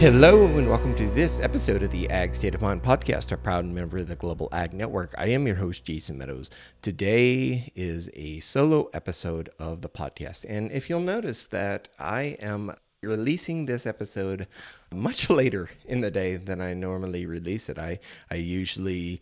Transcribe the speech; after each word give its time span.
Hello 0.00 0.46
and 0.46 0.66
welcome 0.66 0.96
to 0.96 1.10
this 1.10 1.40
episode 1.40 1.82
of 1.82 1.90
the 1.90 2.08
Ag 2.08 2.34
State 2.34 2.54
of 2.54 2.62
Mind 2.62 2.82
podcast, 2.82 3.32
a 3.32 3.36
proud 3.36 3.66
member 3.66 3.98
of 3.98 4.08
the 4.08 4.16
Global 4.16 4.48
Ag 4.50 4.72
Network. 4.72 5.14
I 5.18 5.26
am 5.26 5.46
your 5.46 5.56
host, 5.56 5.84
Jason 5.84 6.16
Medows. 6.16 6.48
Today 6.80 7.70
is 7.76 8.08
a 8.14 8.40
solo 8.40 8.88
episode 8.94 9.50
of 9.58 9.82
the 9.82 9.90
podcast. 9.90 10.46
And 10.48 10.72
if 10.72 10.88
you'll 10.88 11.00
notice 11.00 11.44
that 11.48 11.90
I 11.98 12.38
am 12.40 12.72
releasing 13.02 13.66
this 13.66 13.84
episode 13.84 14.48
much 14.90 15.28
later 15.30 15.68
in 15.84 16.00
the 16.00 16.10
day 16.10 16.36
than 16.36 16.62
I 16.62 16.72
normally 16.72 17.26
release 17.26 17.68
it. 17.68 17.78
I, 17.78 17.98
I 18.30 18.36
usually 18.36 19.20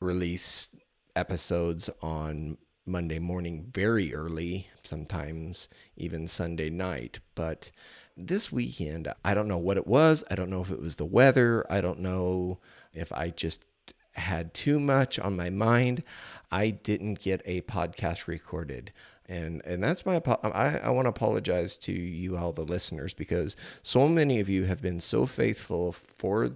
release 0.00 0.74
episodes 1.14 1.90
on 2.00 2.56
Monday 2.86 3.18
morning 3.18 3.70
very 3.74 4.14
early, 4.14 4.68
sometimes 4.84 5.68
even 5.98 6.26
Sunday 6.26 6.70
night. 6.70 7.18
But 7.34 7.70
this 8.16 8.50
weekend, 8.50 9.12
I 9.24 9.34
don't 9.34 9.48
know 9.48 9.58
what 9.58 9.76
it 9.76 9.86
was. 9.86 10.24
I 10.30 10.34
don't 10.34 10.50
know 10.50 10.62
if 10.62 10.70
it 10.70 10.80
was 10.80 10.96
the 10.96 11.04
weather. 11.04 11.66
I 11.70 11.80
don't 11.80 12.00
know 12.00 12.58
if 12.94 13.12
I 13.12 13.30
just 13.30 13.64
had 14.12 14.54
too 14.54 14.80
much 14.80 15.18
on 15.18 15.36
my 15.36 15.50
mind. 15.50 16.02
I 16.50 16.70
didn't 16.70 17.20
get 17.20 17.42
a 17.44 17.60
podcast 17.62 18.26
recorded. 18.26 18.92
And 19.28 19.60
and 19.64 19.82
that's 19.82 20.06
my 20.06 20.22
I, 20.44 20.78
I 20.78 20.90
want 20.90 21.06
to 21.06 21.10
apologize 21.10 21.76
to 21.78 21.92
you 21.92 22.36
all 22.36 22.52
the 22.52 22.62
listeners 22.64 23.12
because 23.12 23.56
so 23.82 24.08
many 24.08 24.38
of 24.40 24.48
you 24.48 24.64
have 24.64 24.80
been 24.80 25.00
so 25.00 25.26
faithful 25.26 25.92
for 25.92 26.52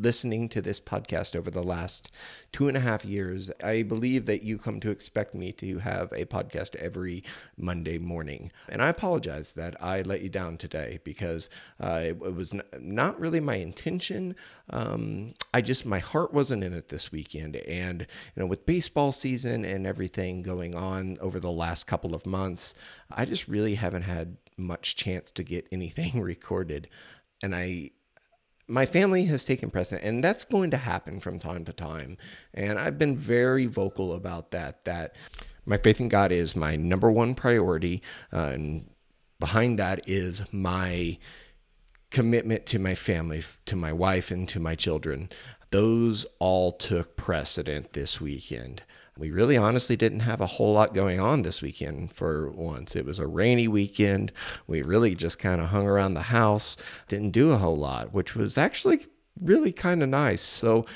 listening 0.00 0.48
to 0.48 0.62
this 0.62 0.80
podcast 0.80 1.36
over 1.36 1.50
the 1.50 1.62
last 1.62 2.10
two 2.52 2.68
and 2.68 2.76
a 2.76 2.80
half 2.80 3.04
years, 3.04 3.50
I 3.62 3.82
believe 3.82 4.26
that 4.26 4.42
you 4.42 4.56
come 4.58 4.80
to 4.80 4.90
expect 4.90 5.34
me 5.34 5.52
to 5.52 5.78
have 5.78 6.10
a 6.12 6.24
podcast 6.24 6.74
every 6.76 7.22
Monday 7.56 7.98
morning. 7.98 8.50
And 8.68 8.82
I 8.82 8.88
apologize 8.88 9.52
that 9.54 9.76
I 9.82 10.02
let 10.02 10.22
you 10.22 10.28
down 10.28 10.56
today 10.56 11.00
because 11.04 11.50
uh, 11.78 12.00
it, 12.02 12.18
it, 12.24 12.34
was 12.34 12.54
n- 12.54 12.62
not 12.80 13.20
really 13.20 13.40
my 13.40 13.56
intention. 13.56 14.34
Um, 14.70 15.34
I 15.52 15.60
just, 15.60 15.84
my 15.84 15.98
heart 15.98 16.32
wasn't 16.32 16.64
in 16.64 16.72
it 16.72 16.88
this 16.88 17.12
weekend. 17.12 17.56
And, 17.56 18.00
you 18.00 18.40
know, 18.40 18.46
with 18.46 18.66
baseball 18.66 19.12
season 19.12 19.64
and 19.64 19.86
everything 19.86 20.42
going 20.42 20.74
on 20.74 21.18
over 21.20 21.38
the 21.38 21.52
last 21.52 21.86
couple 21.86 22.14
of 22.14 22.24
months, 22.24 22.74
I 23.10 23.26
just 23.26 23.48
really 23.48 23.74
haven't 23.74 24.02
had 24.02 24.38
much 24.56 24.96
chance 24.96 25.30
to 25.32 25.42
get 25.42 25.66
anything 25.70 26.20
recorded. 26.22 26.88
And 27.42 27.54
I, 27.54 27.90
my 28.70 28.86
family 28.86 29.24
has 29.24 29.44
taken 29.44 29.70
precedent 29.70 30.06
and 30.06 30.22
that's 30.22 30.44
going 30.44 30.70
to 30.70 30.76
happen 30.76 31.20
from 31.20 31.38
time 31.38 31.64
to 31.64 31.72
time. 31.72 32.16
And 32.54 32.78
i've 32.78 32.98
been 32.98 33.16
very 33.16 33.66
vocal 33.66 34.12
about 34.14 34.52
that 34.52 34.84
that 34.84 35.16
my 35.66 35.76
faith 35.76 36.00
in 36.00 36.08
god 36.08 36.32
is 36.32 36.56
my 36.56 36.76
number 36.76 37.10
one 37.10 37.34
priority 37.34 38.02
uh, 38.32 38.52
and 38.54 38.90
behind 39.38 39.78
that 39.78 40.08
is 40.08 40.42
my 40.52 41.18
commitment 42.10 42.66
to 42.66 42.78
my 42.78 42.94
family 42.94 43.42
to 43.66 43.76
my 43.76 43.92
wife 43.92 44.30
and 44.30 44.48
to 44.48 44.60
my 44.60 44.74
children. 44.74 45.30
Those 45.70 46.26
all 46.40 46.72
took 46.72 47.16
precedent 47.16 47.92
this 47.92 48.20
weekend 48.20 48.82
we 49.18 49.30
really 49.30 49.56
honestly 49.56 49.96
didn't 49.96 50.20
have 50.20 50.40
a 50.40 50.46
whole 50.46 50.72
lot 50.72 50.94
going 50.94 51.20
on 51.20 51.42
this 51.42 51.60
weekend 51.60 52.12
for 52.12 52.50
once. 52.50 52.96
It 52.96 53.04
was 53.04 53.18
a 53.18 53.26
rainy 53.26 53.68
weekend. 53.68 54.32
We 54.66 54.82
really 54.82 55.14
just 55.14 55.38
kind 55.38 55.60
of 55.60 55.68
hung 55.68 55.86
around 55.86 56.14
the 56.14 56.22
house, 56.22 56.76
didn't 57.08 57.30
do 57.32 57.50
a 57.50 57.58
whole 57.58 57.78
lot, 57.78 58.12
which 58.12 58.34
was 58.34 58.56
actually 58.56 59.06
really 59.40 59.72
kind 59.72 60.02
of 60.02 60.08
nice. 60.08 60.42
So 60.42 60.86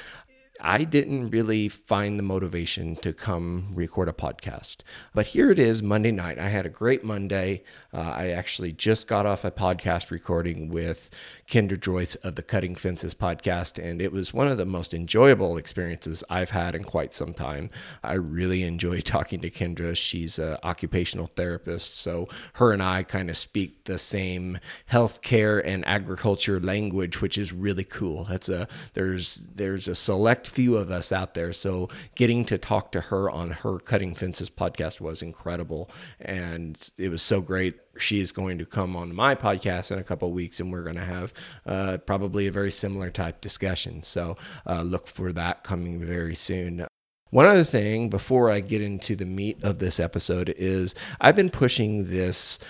I 0.67 0.85
didn't 0.85 1.29
really 1.29 1.69
find 1.69 2.19
the 2.19 2.23
motivation 2.23 2.97
to 2.97 3.13
come 3.13 3.69
record 3.75 4.09
a 4.09 4.15
podcast. 4.15 4.79
But 5.13 5.27
here 5.27 5.51
it 5.51 5.59
is, 5.59 5.83
Monday 5.83 6.11
night. 6.11 6.39
I 6.39 6.49
had 6.49 6.65
a 6.65 6.71
great 6.71 7.05
Monday. 7.05 7.65
Uh, 7.93 7.99
I 8.17 8.29
actually 8.31 8.73
just 8.73 9.07
got 9.07 9.27
off 9.27 9.45
a 9.45 9.51
podcast 9.51 10.11
recording 10.11 10.71
with 10.71 11.11
Kendra 11.47 11.79
Joyce 11.79 12.15
of 12.15 12.37
the 12.37 12.43
Cutting 12.43 12.77
Fences 12.77 13.13
podcast, 13.13 13.79
and 13.79 14.01
it 14.01 14.11
was 14.11 14.33
one 14.33 14.49
of 14.49 14.57
the 14.57 14.65
most 14.65 14.95
enjoyable 14.95 15.59
experiences 15.59 16.25
I've 16.31 16.49
had 16.49 16.75
in 16.75 16.85
quite 16.85 17.13
some 17.13 17.35
time. 17.35 17.69
I 18.03 18.15
really 18.15 18.63
enjoy 18.63 19.01
talking 19.03 19.41
to 19.43 19.51
Kendra. 19.51 19.95
She's 19.95 20.39
an 20.39 20.57
occupational 20.63 21.27
therapist, 21.37 21.99
so 21.99 22.27
her 22.55 22.73
and 22.73 22.83
I 22.83 23.03
kind 23.03 23.29
of 23.29 23.37
speak 23.37 23.85
the 23.85 23.99
same 23.99 24.59
healthcare 24.91 25.61
and 25.63 25.87
agriculture 25.87 26.59
language, 26.59 27.21
which 27.21 27.37
is 27.37 27.53
really 27.53 27.85
cool. 27.85 28.25
That's 28.25 28.49
a 28.49 28.67
there's 28.95 29.47
there's 29.55 29.89
a 29.89 29.95
select 29.95 30.54
few 30.55 30.77
of 30.77 30.91
us 30.91 31.11
out 31.11 31.35
there, 31.35 31.53
so 31.53 31.89
getting 32.15 32.45
to 32.47 32.59
talk 32.59 32.93
to 32.93 33.01
her 33.01 33.29
on 33.29 33.51
her 33.51 33.79
Cutting 33.81 34.15
Fences 34.15 34.49
podcast 34.49 35.01
was 35.01 35.21
incredible, 35.21 35.91
and 36.21 36.91
it 36.97 37.09
was 37.09 37.23
so 37.23 37.41
great. 37.41 37.75
She 37.99 38.21
is 38.21 38.33
going 38.33 38.59
to 38.59 38.65
come 38.65 38.97
on 38.97 39.15
my 39.15 39.35
podcast 39.35 39.91
in 39.91 39.99
a 39.99 40.05
couple 40.05 40.31
weeks 40.33 40.59
and 40.59 40.73
we're 40.73 40.83
going 40.83 40.97
to 40.97 41.05
have 41.05 41.33
uh, 41.65 41.99
probably 41.99 42.47
a 42.47 42.53
very 42.53 42.71
similar 42.71 43.11
type 43.11 43.41
discussion. 43.41 44.03
So 44.03 44.37
uh, 44.67 44.83
look 44.83 45.07
for 45.07 45.33
that 45.33 45.63
coming 45.63 46.01
very 46.01 46.35
soon. 46.35 46.87
One 47.31 47.47
other 47.47 47.65
thing 47.65 48.11
before 48.11 48.49
i 48.49 48.61
get 48.61 48.81
into 48.81 49.17
the 49.17 49.25
meat 49.25 49.59
of 49.65 49.81
this 49.81 49.99
episode 49.99 50.55
is 50.57 50.95
i've 51.21 51.35
been 51.35 51.51
pushing 51.51 52.09
this 52.09 52.61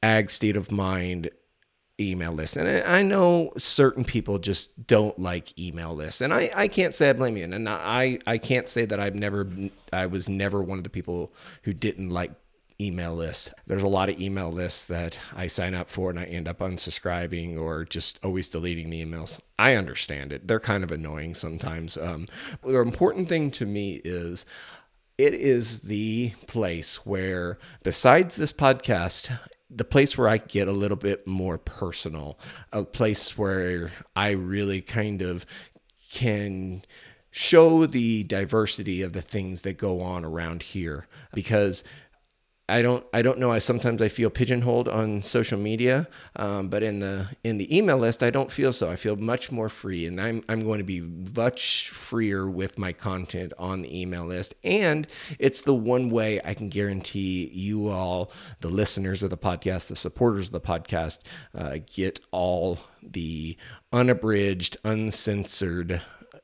ag 0.00 0.30
state 0.30 0.56
of 0.56 0.70
mind 0.70 1.28
email 2.00 2.32
list. 2.32 2.56
And 2.56 2.68
I 2.68 3.02
know 3.02 3.52
certain 3.56 4.04
people 4.04 4.38
just 4.38 4.86
don't 4.86 5.18
like 5.18 5.58
email 5.58 5.94
lists. 5.94 6.20
And 6.20 6.32
I, 6.32 6.50
I 6.54 6.68
can't 6.68 6.94
say 6.94 7.10
I 7.10 7.12
blame 7.12 7.36
you. 7.36 7.44
And 7.44 7.68
I, 7.68 8.18
I 8.26 8.38
can't 8.38 8.68
say 8.68 8.84
that 8.86 9.00
I've 9.00 9.14
never, 9.14 9.46
I 9.92 10.06
was 10.06 10.28
never 10.28 10.62
one 10.62 10.78
of 10.78 10.84
the 10.84 10.90
people 10.90 11.32
who 11.62 11.72
didn't 11.72 12.10
like 12.10 12.32
email 12.80 13.14
lists. 13.14 13.50
There's 13.66 13.82
a 13.82 13.88
lot 13.88 14.08
of 14.08 14.20
email 14.20 14.50
lists 14.50 14.86
that 14.86 15.18
I 15.34 15.46
sign 15.46 15.74
up 15.74 15.90
for 15.90 16.10
and 16.10 16.18
I 16.18 16.24
end 16.24 16.48
up 16.48 16.60
unsubscribing 16.60 17.58
or 17.58 17.84
just 17.84 18.18
always 18.24 18.48
deleting 18.48 18.90
the 18.90 19.04
emails. 19.04 19.38
I 19.58 19.74
understand 19.74 20.32
it. 20.32 20.48
They're 20.48 20.60
kind 20.60 20.82
of 20.82 20.90
annoying 20.90 21.34
sometimes. 21.34 21.96
Um, 21.98 22.26
the 22.64 22.80
important 22.80 23.28
thing 23.28 23.50
to 23.52 23.66
me 23.66 24.00
is 24.04 24.46
it 25.18 25.34
is 25.34 25.82
the 25.82 26.32
place 26.46 27.04
where, 27.04 27.58
besides 27.82 28.36
this 28.36 28.54
podcast, 28.54 29.38
the 29.70 29.84
place 29.84 30.18
where 30.18 30.28
I 30.28 30.38
get 30.38 30.68
a 30.68 30.72
little 30.72 30.96
bit 30.96 31.26
more 31.26 31.56
personal, 31.58 32.38
a 32.72 32.84
place 32.84 33.38
where 33.38 33.92
I 34.16 34.30
really 34.30 34.80
kind 34.80 35.22
of 35.22 35.46
can 36.10 36.82
show 37.30 37.86
the 37.86 38.24
diversity 38.24 39.02
of 39.02 39.12
the 39.12 39.22
things 39.22 39.62
that 39.62 39.78
go 39.78 40.00
on 40.00 40.24
around 40.24 40.62
here 40.62 41.06
because 41.32 41.84
I 42.70 42.82
don't 42.82 43.04
I 43.12 43.22
don't 43.22 43.38
know. 43.38 43.50
I 43.50 43.58
sometimes 43.58 44.00
I 44.00 44.08
feel 44.08 44.30
pigeonholed 44.30 44.88
on 44.88 45.22
social 45.22 45.58
media, 45.58 46.08
um, 46.36 46.68
but 46.68 46.82
in 46.82 47.00
the 47.00 47.26
in 47.42 47.58
the 47.58 47.76
email 47.76 47.98
list, 47.98 48.22
I 48.22 48.30
don't 48.30 48.50
feel 48.50 48.72
so. 48.72 48.90
I 48.90 48.96
feel 48.96 49.16
much 49.16 49.50
more 49.50 49.68
free, 49.68 50.06
and 50.06 50.20
I'm 50.20 50.42
I'm 50.48 50.62
going 50.62 50.78
to 50.78 50.84
be 50.84 51.00
much 51.00 51.90
freer 51.90 52.48
with 52.48 52.78
my 52.78 52.92
content 52.92 53.52
on 53.58 53.82
the 53.82 54.00
email 54.00 54.24
list. 54.24 54.54
And 54.62 55.06
it's 55.38 55.62
the 55.62 55.74
one 55.74 56.10
way 56.10 56.40
I 56.44 56.54
can 56.54 56.68
guarantee 56.68 57.50
you 57.52 57.88
all, 57.88 58.30
the 58.60 58.70
listeners 58.70 59.22
of 59.22 59.30
the 59.30 59.38
podcast, 59.38 59.88
the 59.88 59.96
supporters 59.96 60.46
of 60.46 60.52
the 60.52 60.60
podcast, 60.60 61.18
uh, 61.54 61.78
get 61.92 62.20
all 62.30 62.78
the 63.02 63.56
unabridged, 63.92 64.76
uncensored 64.84 66.00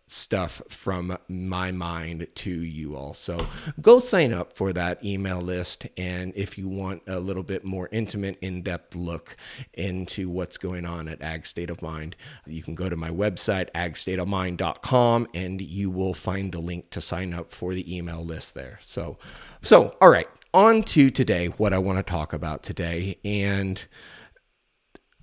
stuff 0.09 0.63
from 0.69 1.19
my 1.29 1.73
mind 1.73 2.29
to 2.35 2.51
you 2.51 2.95
all. 2.95 3.13
So 3.13 3.39
go 3.81 3.99
sign 3.99 4.33
up 4.33 4.53
for 4.53 4.73
that 4.73 5.05
email 5.05 5.41
list. 5.41 5.89
And 5.97 6.33
if 6.37 6.57
you 6.57 6.69
want 6.69 7.03
a 7.07 7.19
little 7.19 7.43
bit 7.43 7.65
more 7.65 7.89
intimate, 7.91 8.39
in 8.41 8.63
depth 8.63 8.95
look 8.95 9.37
into 9.75 10.29
what's 10.29 10.59
going 10.59 10.85
on 10.85 11.09
at 11.09 11.23
Ag 11.23 11.45
State 11.45 11.71
of 11.71 11.83
Mind, 11.83 12.15
you 12.47 12.63
can 12.63 12.75
go 12.75 12.89
to 12.89 12.97
my 12.97 13.11
website, 13.11 13.71
agstateofmind.com, 13.73 15.29
and 15.35 15.61
you 15.61 15.91
will 15.91 16.15
find 16.15 16.53
the 16.53 16.61
link 16.61 16.91
to 16.91 17.01
sign 17.01 17.35
up 17.35 17.53
for 17.53 17.75
the 17.75 17.97
email 17.97 18.25
list 18.25 18.55
there. 18.55 18.79
So, 18.83 19.19
so 19.63 19.97
all 20.01 20.11
right, 20.11 20.29
on 20.55 20.85
to 20.85 21.11
today, 21.11 21.47
what 21.49 21.73
I 21.73 21.79
want 21.79 21.99
to 21.99 22.03
talk 22.03 22.33
about 22.33 22.63
today. 22.63 23.19
And 23.25 23.85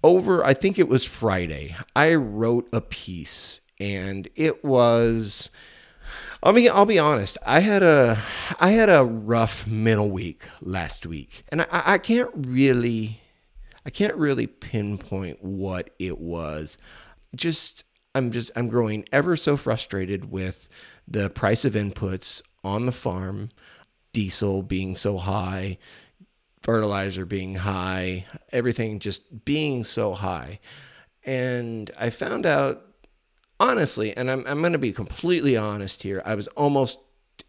over, 0.03 0.43
I 0.43 0.53
think 0.53 0.77
it 0.77 0.89
was 0.89 1.05
Friday, 1.05 1.75
I 1.95 2.15
wrote 2.15 2.67
a 2.73 2.81
piece 2.81 3.61
and 3.83 4.29
it 4.35 4.63
was 4.63 5.49
I 6.45 6.51
mean, 6.51 6.69
I'll 6.73 6.85
be 6.85 6.99
honest. 6.99 7.37
I 7.45 7.61
had 7.61 7.83
a 7.83 8.21
I 8.59 8.71
had 8.71 8.89
a 8.89 9.05
rough 9.05 9.65
mental 9.65 10.09
week 10.09 10.45
last 10.61 11.05
week, 11.05 11.45
and 11.49 11.61
I, 11.61 11.67
I 11.71 11.97
can't 11.97 12.29
really 12.35 13.21
I 13.85 13.89
can't 13.89 14.15
really 14.15 14.47
pinpoint 14.47 15.43
what 15.43 15.91
it 15.99 16.19
was. 16.19 16.77
just 17.35 17.85
I'm 18.15 18.31
just 18.31 18.51
I'm 18.55 18.67
growing 18.67 19.05
ever 19.11 19.35
so 19.37 19.55
frustrated 19.57 20.31
with 20.31 20.69
the 21.07 21.29
price 21.29 21.65
of 21.65 21.73
inputs 21.73 22.41
on 22.63 22.85
the 22.85 22.91
farm, 22.91 23.49
diesel 24.11 24.63
being 24.63 24.95
so 24.95 25.17
high, 25.17 25.77
fertilizer 26.61 27.25
being 27.25 27.55
high, 27.55 28.25
everything 28.51 28.99
just 28.99 29.45
being 29.45 29.83
so 29.85 30.13
high. 30.13 30.59
And 31.25 31.89
I 31.97 32.09
found 32.09 32.45
out 32.45 32.92
honestly, 33.59 34.15
and 34.15 34.29
I'm 34.29 34.43
I'm 34.47 34.61
going 34.61 34.73
to 34.73 34.79
be 34.79 34.93
completely 34.93 35.57
honest 35.57 36.03
here, 36.03 36.21
I 36.25 36.35
was 36.35 36.47
almost 36.49 36.99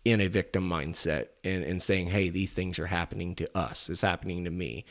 in 0.05 0.21
a 0.21 0.29
victim 0.29 0.69
mindset 0.69 1.29
and, 1.43 1.65
and 1.65 1.83
saying, 1.83 2.06
hey, 2.06 2.29
these 2.29 2.53
things 2.53 2.79
are 2.79 2.87
happening 2.87 3.35
to 3.37 3.56
us. 3.56 3.89
It's 3.89 4.01
happening 4.01 4.45
to 4.45 4.51
me. 4.51 4.85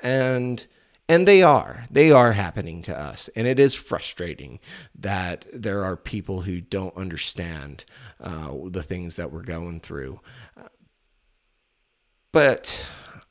And 0.00 0.66
and 1.10 1.26
they 1.26 1.42
are. 1.42 1.84
They 1.90 2.12
are 2.12 2.32
happening 2.32 2.82
to 2.82 2.98
us. 2.98 3.30
And 3.34 3.46
it 3.46 3.58
is 3.58 3.74
frustrating 3.74 4.60
that 4.94 5.46
there 5.54 5.82
are 5.82 5.96
people 5.96 6.42
who 6.42 6.60
don't 6.60 6.94
understand 6.96 7.86
uh, 8.20 8.52
the 8.66 8.82
things 8.82 9.16
that 9.16 9.32
we're 9.32 9.42
going 9.42 9.80
through. 9.80 10.20
But 12.30 12.86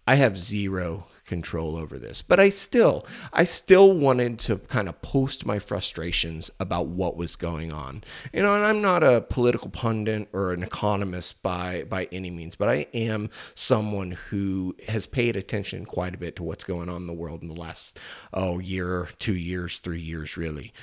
I 0.07 0.15
have 0.15 0.39
zero 0.39 1.05
control 1.27 1.75
over 1.75 1.99
this. 1.99 2.21
But 2.21 2.39
I 2.39 2.49
still, 2.49 3.05
I 3.31 3.43
still 3.43 3.93
wanted 3.93 4.39
to 4.39 4.57
kind 4.57 4.89
of 4.89 5.01
post 5.01 5.45
my 5.45 5.59
frustrations 5.59 6.49
about 6.59 6.87
what 6.87 7.15
was 7.15 7.35
going 7.35 7.71
on. 7.71 8.03
You 8.33 8.41
know, 8.41 8.55
and 8.55 8.65
I'm 8.65 8.81
not 8.81 9.03
a 9.03 9.21
political 9.21 9.69
pundit 9.69 10.27
or 10.33 10.53
an 10.53 10.63
economist 10.63 11.43
by 11.43 11.83
by 11.83 12.07
any 12.11 12.31
means, 12.31 12.55
but 12.55 12.69
I 12.69 12.87
am 12.93 13.29
someone 13.53 14.11
who 14.11 14.75
has 14.87 15.05
paid 15.05 15.35
attention 15.35 15.85
quite 15.85 16.15
a 16.15 16.17
bit 16.17 16.35
to 16.37 16.43
what's 16.43 16.63
going 16.63 16.89
on 16.89 17.01
in 17.01 17.07
the 17.07 17.13
world 17.13 17.41
in 17.41 17.49
the 17.49 17.53
last 17.53 17.99
oh 18.33 18.59
year, 18.59 19.09
two 19.19 19.35
years, 19.35 19.77
three 19.77 20.01
years, 20.01 20.37
really. 20.37 20.73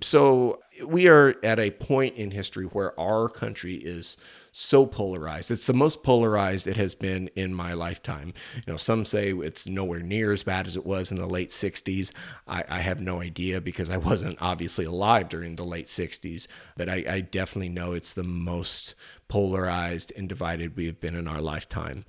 So 0.00 0.60
we 0.86 1.06
are 1.06 1.34
at 1.42 1.60
a 1.60 1.70
point 1.70 2.16
in 2.16 2.30
history 2.30 2.64
where 2.64 2.98
our 2.98 3.28
country 3.28 3.74
is 3.74 4.16
so 4.50 4.86
polarized. 4.86 5.50
It's 5.50 5.66
the 5.66 5.74
most 5.74 6.02
polarized 6.02 6.66
it 6.66 6.76
has 6.76 6.94
been 6.94 7.28
in 7.36 7.54
my 7.54 7.74
lifetime. 7.74 8.32
You 8.54 8.72
know, 8.72 8.76
some 8.76 9.04
say 9.04 9.32
it's 9.32 9.66
nowhere 9.66 10.00
near 10.00 10.32
as 10.32 10.44
bad 10.44 10.66
as 10.66 10.76
it 10.76 10.86
was 10.86 11.10
in 11.10 11.18
the 11.18 11.26
late 11.26 11.50
60s. 11.50 12.10
I, 12.48 12.64
I 12.68 12.78
have 12.80 13.00
no 13.00 13.20
idea 13.20 13.60
because 13.60 13.90
I 13.90 13.98
wasn't 13.98 14.38
obviously 14.40 14.86
alive 14.86 15.28
during 15.28 15.56
the 15.56 15.64
late 15.64 15.86
60s, 15.86 16.46
but 16.76 16.88
I, 16.88 17.04
I 17.08 17.20
definitely 17.20 17.68
know 17.70 17.92
it's 17.92 18.14
the 18.14 18.24
most 18.24 18.94
polarized 19.28 20.12
and 20.16 20.28
divided 20.28 20.76
we 20.76 20.86
have 20.86 21.00
been 21.00 21.16
in 21.16 21.28
our 21.28 21.40
lifetime 21.40 22.04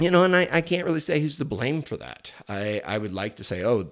you 0.00 0.10
know, 0.10 0.24
and 0.24 0.36
I, 0.36 0.48
I 0.50 0.60
can't 0.60 0.86
really 0.86 1.00
say 1.00 1.20
who's 1.20 1.38
to 1.38 1.44
blame 1.44 1.82
for 1.82 1.96
that. 1.96 2.32
I, 2.48 2.80
I 2.86 2.98
would 2.98 3.12
like 3.12 3.36
to 3.36 3.44
say, 3.44 3.64
oh, 3.64 3.90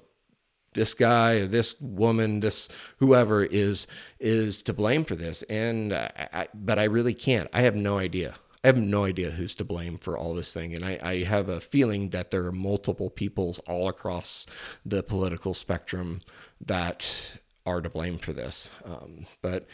this 0.76 0.94
guy 0.94 1.40
or 1.40 1.46
this 1.46 1.81
woman, 1.81 2.38
this 2.38 2.69
whoever 2.99 3.43
is 3.43 3.88
is 4.20 4.62
to 4.62 4.73
blame 4.73 5.05
for 5.05 5.17
this. 5.17 5.43
And 5.44 5.93
I, 5.93 6.28
I, 6.32 6.49
but 6.55 6.78
I 6.78 6.84
really 6.84 7.14
can't. 7.14 7.50
I 7.52 7.62
have 7.62 7.75
no 7.75 7.99
idea. 7.99 8.37
I 8.62 8.69
have 8.69 8.78
no 8.78 9.05
idea 9.05 9.31
who's 9.31 9.55
to 9.56 9.64
blame 9.64 9.96
for 9.99 10.17
all 10.17 10.34
this 10.34 10.52
thing. 10.52 10.75
And 10.75 10.84
I, 10.84 10.99
I 11.02 11.23
have 11.25 11.49
a 11.49 11.61
feeling 11.61 12.11
that 12.11 12.31
there 12.31 12.44
are 12.46 12.52
multiple 12.52 13.11
peoples 13.11 13.58
all 13.61 13.88
across 13.88 14.46
the 14.84 15.02
political 15.02 15.55
spectrum 15.55 16.20
that 16.61 17.38
are 17.64 17.81
to 17.81 17.88
blame 17.88 18.19
for 18.19 18.32
this. 18.32 18.70
Um, 18.84 19.26
but 19.40 19.67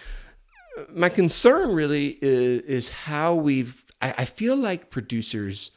my 0.91 1.09
concern 1.09 1.75
really 1.75 2.19
is, 2.21 2.63
is 2.63 2.91
how 2.91 3.35
we've, 3.35 3.85
I, 4.01 4.15
I 4.19 4.25
feel 4.25 4.57
like 4.57 4.91
producers 4.91 5.71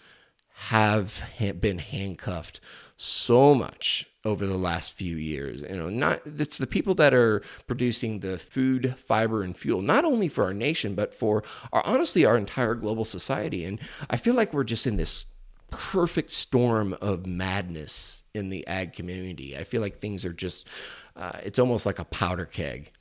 have 0.55 1.23
been 1.59 1.79
handcuffed 1.79 2.59
so 2.97 3.55
much 3.55 4.07
over 4.25 4.45
the 4.45 4.57
last 4.57 4.93
few 4.93 5.15
years. 5.15 5.61
You 5.61 5.77
know, 5.77 5.89
not 5.89 6.21
it's 6.25 6.57
the 6.57 6.67
people 6.67 6.95
that 6.95 7.13
are 7.13 7.41
producing 7.67 8.19
the 8.19 8.37
food, 8.37 8.95
fiber, 8.97 9.43
and 9.43 9.55
fuel, 9.55 9.81
not 9.81 10.03
only 10.03 10.27
for 10.27 10.43
our 10.43 10.53
nation, 10.53 10.95
but 10.95 11.13
for 11.13 11.43
our 11.71 11.85
honestly 11.85 12.25
our 12.25 12.37
entire 12.37 12.75
global 12.75 13.05
society. 13.05 13.63
And 13.63 13.79
I 14.09 14.17
feel 14.17 14.33
like 14.33 14.53
we're 14.53 14.63
just 14.63 14.87
in 14.87 14.97
this 14.97 15.27
perfect 15.69 16.31
storm 16.31 16.95
of 17.01 17.25
madness 17.25 18.23
in 18.33 18.49
the 18.49 18.65
ag 18.67 18.93
community. 18.93 19.57
I 19.57 19.63
feel 19.63 19.81
like 19.81 19.97
things 19.97 20.25
are 20.25 20.33
just 20.33 20.67
uh, 21.15 21.39
it's 21.43 21.59
almost 21.59 21.85
like 21.85 21.99
a 21.99 22.05
powder 22.05 22.45
keg. 22.45 22.91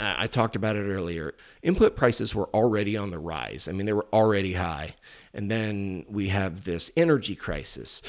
I 0.00 0.26
talked 0.26 0.56
about 0.56 0.74
it 0.74 0.82
earlier. 0.82 1.34
Input 1.62 1.94
prices 1.94 2.34
were 2.34 2.48
already 2.48 2.96
on 2.96 3.10
the 3.10 3.18
rise. 3.20 3.68
I 3.68 3.72
mean, 3.72 3.86
they 3.86 3.92
were 3.92 4.08
already 4.12 4.54
high. 4.54 4.96
And 5.32 5.48
then 5.48 6.04
we 6.08 6.28
have 6.28 6.64
this 6.64 6.90
energy 6.96 7.36
crisis 7.36 8.02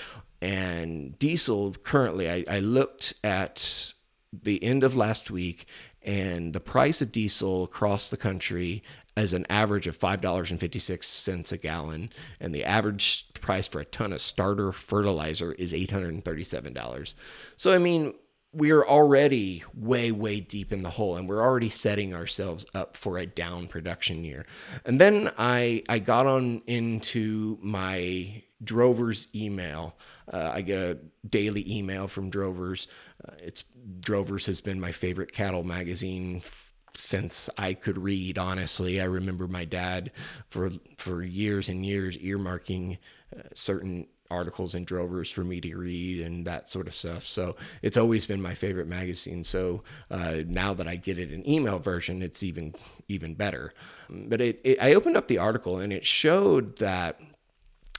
and 0.45 1.17
diesel 1.17 1.73
currently, 1.73 2.29
I, 2.29 2.43
I 2.47 2.59
looked 2.59 3.15
at 3.23 3.95
the 4.31 4.63
end 4.63 4.83
of 4.83 4.95
last 4.95 5.31
week, 5.31 5.65
and 6.03 6.53
the 6.53 6.59
price 6.59 7.01
of 7.01 7.11
diesel 7.11 7.63
across 7.63 8.11
the 8.11 8.17
country 8.17 8.83
as 9.17 9.33
an 9.33 9.47
average 9.49 9.87
of 9.87 9.97
$5.56 9.97 11.51
a 11.51 11.57
gallon, 11.57 12.11
and 12.39 12.53
the 12.53 12.63
average 12.63 13.27
price 13.41 13.67
for 13.67 13.79
a 13.79 13.85
ton 13.85 14.13
of 14.13 14.21
starter 14.21 14.71
fertilizer 14.71 15.53
is 15.53 15.73
$837. 15.73 17.15
So, 17.55 17.73
I 17.73 17.79
mean, 17.79 18.13
we're 18.53 18.85
already 18.85 19.63
way, 19.73 20.11
way 20.11 20.41
deep 20.41 20.71
in 20.71 20.83
the 20.83 20.91
hole, 20.91 21.15
and 21.15 21.27
we're 21.27 21.41
already 21.41 21.71
setting 21.71 22.13
ourselves 22.13 22.67
up 22.75 22.95
for 22.95 23.17
a 23.17 23.25
down 23.25 23.65
production 23.65 24.23
year. 24.23 24.45
And 24.85 25.01
then 25.01 25.31
I, 25.39 25.81
I 25.89 25.97
got 25.97 26.27
on 26.27 26.61
into 26.67 27.57
my 27.63 28.43
Drovers 28.63 29.27
email. 29.35 29.95
Uh, 30.31 30.51
I 30.53 30.61
get 30.61 30.77
a 30.77 30.97
daily 31.29 31.77
email 31.77 32.07
from 32.07 32.29
Drovers. 32.29 32.87
Uh, 33.27 33.33
it's 33.39 33.63
Drovers 33.99 34.45
has 34.45 34.61
been 34.61 34.79
my 34.79 34.91
favorite 34.91 35.31
cattle 35.31 35.63
magazine 35.63 36.37
f- 36.37 36.73
since 36.95 37.49
I 37.57 37.73
could 37.73 37.97
read. 37.97 38.37
Honestly, 38.37 39.01
I 39.01 39.05
remember 39.05 39.47
my 39.47 39.65
dad 39.65 40.11
for 40.49 40.71
for 40.97 41.21
years 41.23 41.69
and 41.69 41.85
years 41.85 42.17
earmarking 42.17 42.97
uh, 43.37 43.41
certain 43.53 44.07
articles 44.31 44.73
in 44.73 44.83
drovers 44.85 45.29
for 45.29 45.43
me 45.43 45.61
to 45.61 45.75
read 45.75 46.25
and 46.25 46.47
that 46.47 46.67
sort 46.67 46.87
of 46.87 46.95
stuff 46.95 47.23
so 47.23 47.55
it's 47.83 47.95
always 47.95 48.25
been 48.25 48.41
my 48.41 48.55
favorite 48.55 48.87
magazine 48.87 49.43
so 49.43 49.83
uh, 50.09 50.37
now 50.47 50.73
that 50.73 50.87
i 50.87 50.95
get 50.95 51.19
it 51.19 51.31
in 51.31 51.47
email 51.47 51.77
version 51.77 52.23
it's 52.23 52.41
even 52.41 52.73
even 53.07 53.35
better 53.35 53.71
but 54.09 54.41
it, 54.41 54.59
it, 54.63 54.81
i 54.81 54.93
opened 54.95 55.15
up 55.15 55.27
the 55.27 55.37
article 55.37 55.77
and 55.77 55.93
it 55.93 56.03
showed 56.03 56.75
that 56.79 57.19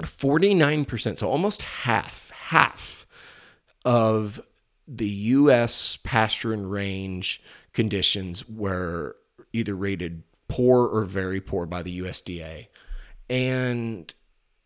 49%, 0.03 1.19
so 1.19 1.29
almost 1.29 1.63
half, 1.63 2.31
half 2.31 3.07
of 3.85 4.41
the 4.87 5.09
US 5.09 5.97
pasture 5.97 6.53
and 6.53 6.71
range 6.71 7.43
conditions 7.73 8.49
were 8.49 9.17
either 9.53 9.75
rated 9.75 10.23
poor 10.49 10.87
or 10.87 11.05
very 11.05 11.41
poor 11.41 11.67
by 11.67 11.83
the 11.83 12.01
USDA. 12.01 12.69
And 13.29 14.13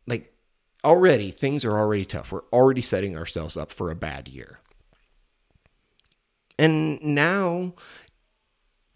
like 0.06 0.34
already, 0.84 1.30
things 1.30 1.64
are 1.64 1.78
already 1.78 2.04
tough. 2.04 2.32
We're 2.32 2.42
already 2.52 2.82
setting 2.82 3.16
ourselves 3.16 3.56
up 3.56 3.72
for 3.72 3.90
a 3.90 3.96
bad 3.96 4.28
year. 4.28 4.58
And 6.58 7.02
now 7.02 7.74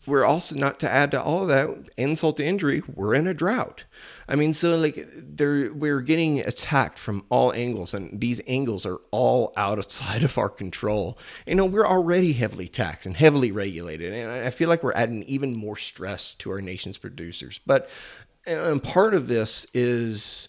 we're 0.07 0.25
also 0.25 0.55
not 0.55 0.79
to 0.81 0.91
add 0.91 1.11
to 1.13 1.23
all 1.23 1.43
of 1.43 1.49
that 1.49 1.91
insult 1.97 2.37
to 2.37 2.45
injury 2.45 2.83
we're 2.95 3.15
in 3.15 3.27
a 3.27 3.35
drought. 3.35 3.85
I 4.29 4.37
mean 4.37 4.55
so 4.55 4.77
like 4.77 5.07
there 5.15 5.73
we're 5.73 6.01
getting 6.01 6.41
attacked 6.41 6.99
from 6.99 7.25
all 7.29 7.53
angles 7.53 7.95
and 7.95 8.21
these 8.21 8.41
angles 8.47 8.87
are 8.87 9.01
all 9.11 9.53
outside 9.57 10.23
of 10.23 10.39
our 10.39 10.49
control. 10.49 11.19
You 11.47 11.55
know 11.55 11.67
we're 11.67 11.87
already 11.87 12.33
heavily 12.33 12.69
taxed 12.69 13.07
and 13.07 13.17
heavily 13.17 13.53
regulated 13.53 14.13
and 14.13 14.31
i 14.31 14.51
feel 14.51 14.69
like 14.69 14.83
we're 14.83 14.93
adding 14.93 15.23
even 15.25 15.57
more 15.57 15.77
stress 15.77 16.35
to 16.35 16.51
our 16.51 16.61
nation's 16.61 16.99
producers. 16.99 17.61
But 17.67 17.89
and 18.47 18.83
part 18.83 19.15
of 19.15 19.27
this 19.27 19.67
is 19.73 20.49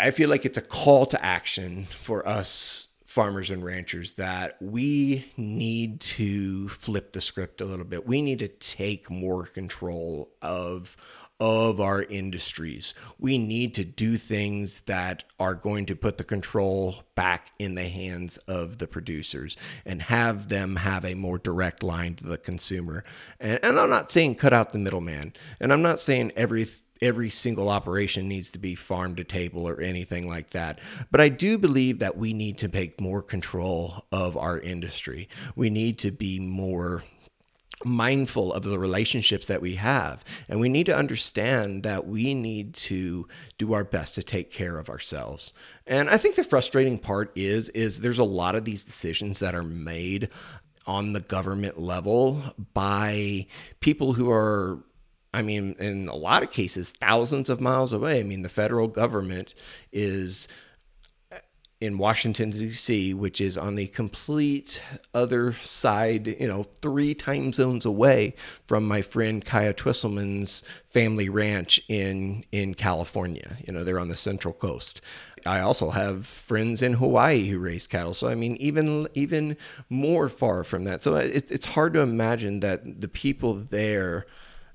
i 0.00 0.10
feel 0.10 0.28
like 0.28 0.44
it's 0.44 0.58
a 0.58 0.62
call 0.62 1.06
to 1.06 1.22
action 1.24 1.84
for 1.86 2.26
us 2.26 2.88
farmers 3.16 3.50
and 3.50 3.64
ranchers 3.64 4.12
that 4.12 4.58
we 4.60 5.24
need 5.38 5.98
to 6.02 6.68
flip 6.68 7.14
the 7.14 7.20
script 7.22 7.62
a 7.62 7.64
little 7.64 7.86
bit. 7.86 8.06
We 8.06 8.20
need 8.20 8.40
to 8.40 8.48
take 8.48 9.10
more 9.10 9.46
control 9.46 10.28
of 10.42 10.98
of 11.40 11.80
our 11.80 12.02
industries. 12.02 12.94
We 13.18 13.38
need 13.38 13.74
to 13.74 13.84
do 13.84 14.16
things 14.16 14.82
that 14.82 15.24
are 15.38 15.54
going 15.54 15.86
to 15.86 15.96
put 15.96 16.18
the 16.18 16.24
control 16.24 17.04
back 17.14 17.52
in 17.58 17.74
the 17.74 17.88
hands 17.88 18.36
of 18.48 18.78
the 18.78 18.86
producers 18.86 19.56
and 19.84 20.02
have 20.02 20.48
them 20.48 20.76
have 20.76 21.04
a 21.04 21.14
more 21.14 21.38
direct 21.38 21.82
line 21.82 22.14
to 22.16 22.24
the 22.24 22.38
consumer. 22.38 23.04
And, 23.38 23.58
and 23.62 23.78
I'm 23.78 23.90
not 23.90 24.10
saying 24.10 24.36
cut 24.36 24.54
out 24.54 24.72
the 24.72 24.78
middleman. 24.78 25.34
And 25.60 25.72
I'm 25.72 25.82
not 25.82 26.00
saying 26.00 26.32
every 26.36 26.66
every 27.02 27.30
single 27.30 27.68
operation 27.68 28.28
needs 28.28 28.50
to 28.50 28.58
be 28.58 28.74
farm 28.74 29.16
to 29.16 29.24
table 29.24 29.68
or 29.68 29.80
anything 29.80 30.28
like 30.28 30.50
that. 30.50 30.80
But 31.10 31.20
I 31.20 31.28
do 31.28 31.58
believe 31.58 31.98
that 31.98 32.16
we 32.16 32.32
need 32.32 32.58
to 32.58 32.68
take 32.68 33.00
more 33.00 33.22
control 33.22 34.04
of 34.10 34.36
our 34.36 34.58
industry. 34.58 35.28
We 35.54 35.70
need 35.70 35.98
to 36.00 36.10
be 36.10 36.38
more 36.38 37.02
mindful 37.84 38.52
of 38.54 38.62
the 38.62 38.78
relationships 38.78 39.46
that 39.48 39.60
we 39.60 39.74
have 39.74 40.24
and 40.48 40.58
we 40.58 40.68
need 40.68 40.86
to 40.86 40.96
understand 40.96 41.82
that 41.82 42.06
we 42.06 42.32
need 42.32 42.72
to 42.72 43.26
do 43.58 43.74
our 43.74 43.84
best 43.84 44.14
to 44.14 44.22
take 44.22 44.50
care 44.50 44.78
of 44.78 44.88
ourselves 44.88 45.52
and 45.86 46.08
i 46.08 46.16
think 46.16 46.34
the 46.36 46.42
frustrating 46.42 46.98
part 46.98 47.30
is 47.36 47.68
is 47.70 48.00
there's 48.00 48.18
a 48.18 48.24
lot 48.24 48.54
of 48.54 48.64
these 48.64 48.82
decisions 48.82 49.40
that 49.40 49.54
are 49.54 49.62
made 49.62 50.30
on 50.86 51.12
the 51.12 51.20
government 51.20 51.78
level 51.78 52.42
by 52.72 53.46
people 53.80 54.14
who 54.14 54.30
are 54.30 54.78
I 55.36 55.42
mean, 55.42 55.76
in 55.78 56.08
a 56.08 56.16
lot 56.16 56.42
of 56.42 56.50
cases, 56.50 56.94
thousands 56.94 57.50
of 57.50 57.60
miles 57.60 57.92
away. 57.92 58.20
I 58.20 58.22
mean, 58.22 58.40
the 58.40 58.48
federal 58.48 58.88
government 58.88 59.52
is 59.92 60.48
uh, 61.30 61.36
in 61.78 61.98
Washington, 61.98 62.48
D.C., 62.48 63.12
which 63.12 63.38
is 63.38 63.58
on 63.58 63.74
the 63.74 63.86
complete 63.88 64.82
other 65.12 65.52
side, 65.62 66.26
you 66.40 66.48
know, 66.48 66.62
three 66.62 67.14
time 67.14 67.52
zones 67.52 67.84
away 67.84 68.34
from 68.66 68.88
my 68.88 69.02
friend 69.02 69.44
Kaya 69.44 69.74
Twisselman's 69.74 70.62
family 70.88 71.28
ranch 71.28 71.82
in, 71.86 72.46
in 72.50 72.72
California. 72.72 73.58
You 73.66 73.74
know, 73.74 73.84
they're 73.84 74.00
on 74.00 74.08
the 74.08 74.16
central 74.16 74.54
coast. 74.54 75.02
I 75.44 75.60
also 75.60 75.90
have 75.90 76.26
friends 76.26 76.80
in 76.80 76.94
Hawaii 76.94 77.46
who 77.48 77.58
raise 77.58 77.86
cattle. 77.86 78.14
So, 78.14 78.26
I 78.28 78.36
mean, 78.36 78.56
even, 78.56 79.06
even 79.12 79.58
more 79.90 80.30
far 80.30 80.64
from 80.64 80.84
that. 80.84 81.02
So 81.02 81.12
uh, 81.12 81.18
it, 81.18 81.50
it's 81.50 81.66
hard 81.66 81.92
to 81.92 82.00
imagine 82.00 82.60
that 82.60 83.02
the 83.02 83.08
people 83.08 83.52
there, 83.52 84.24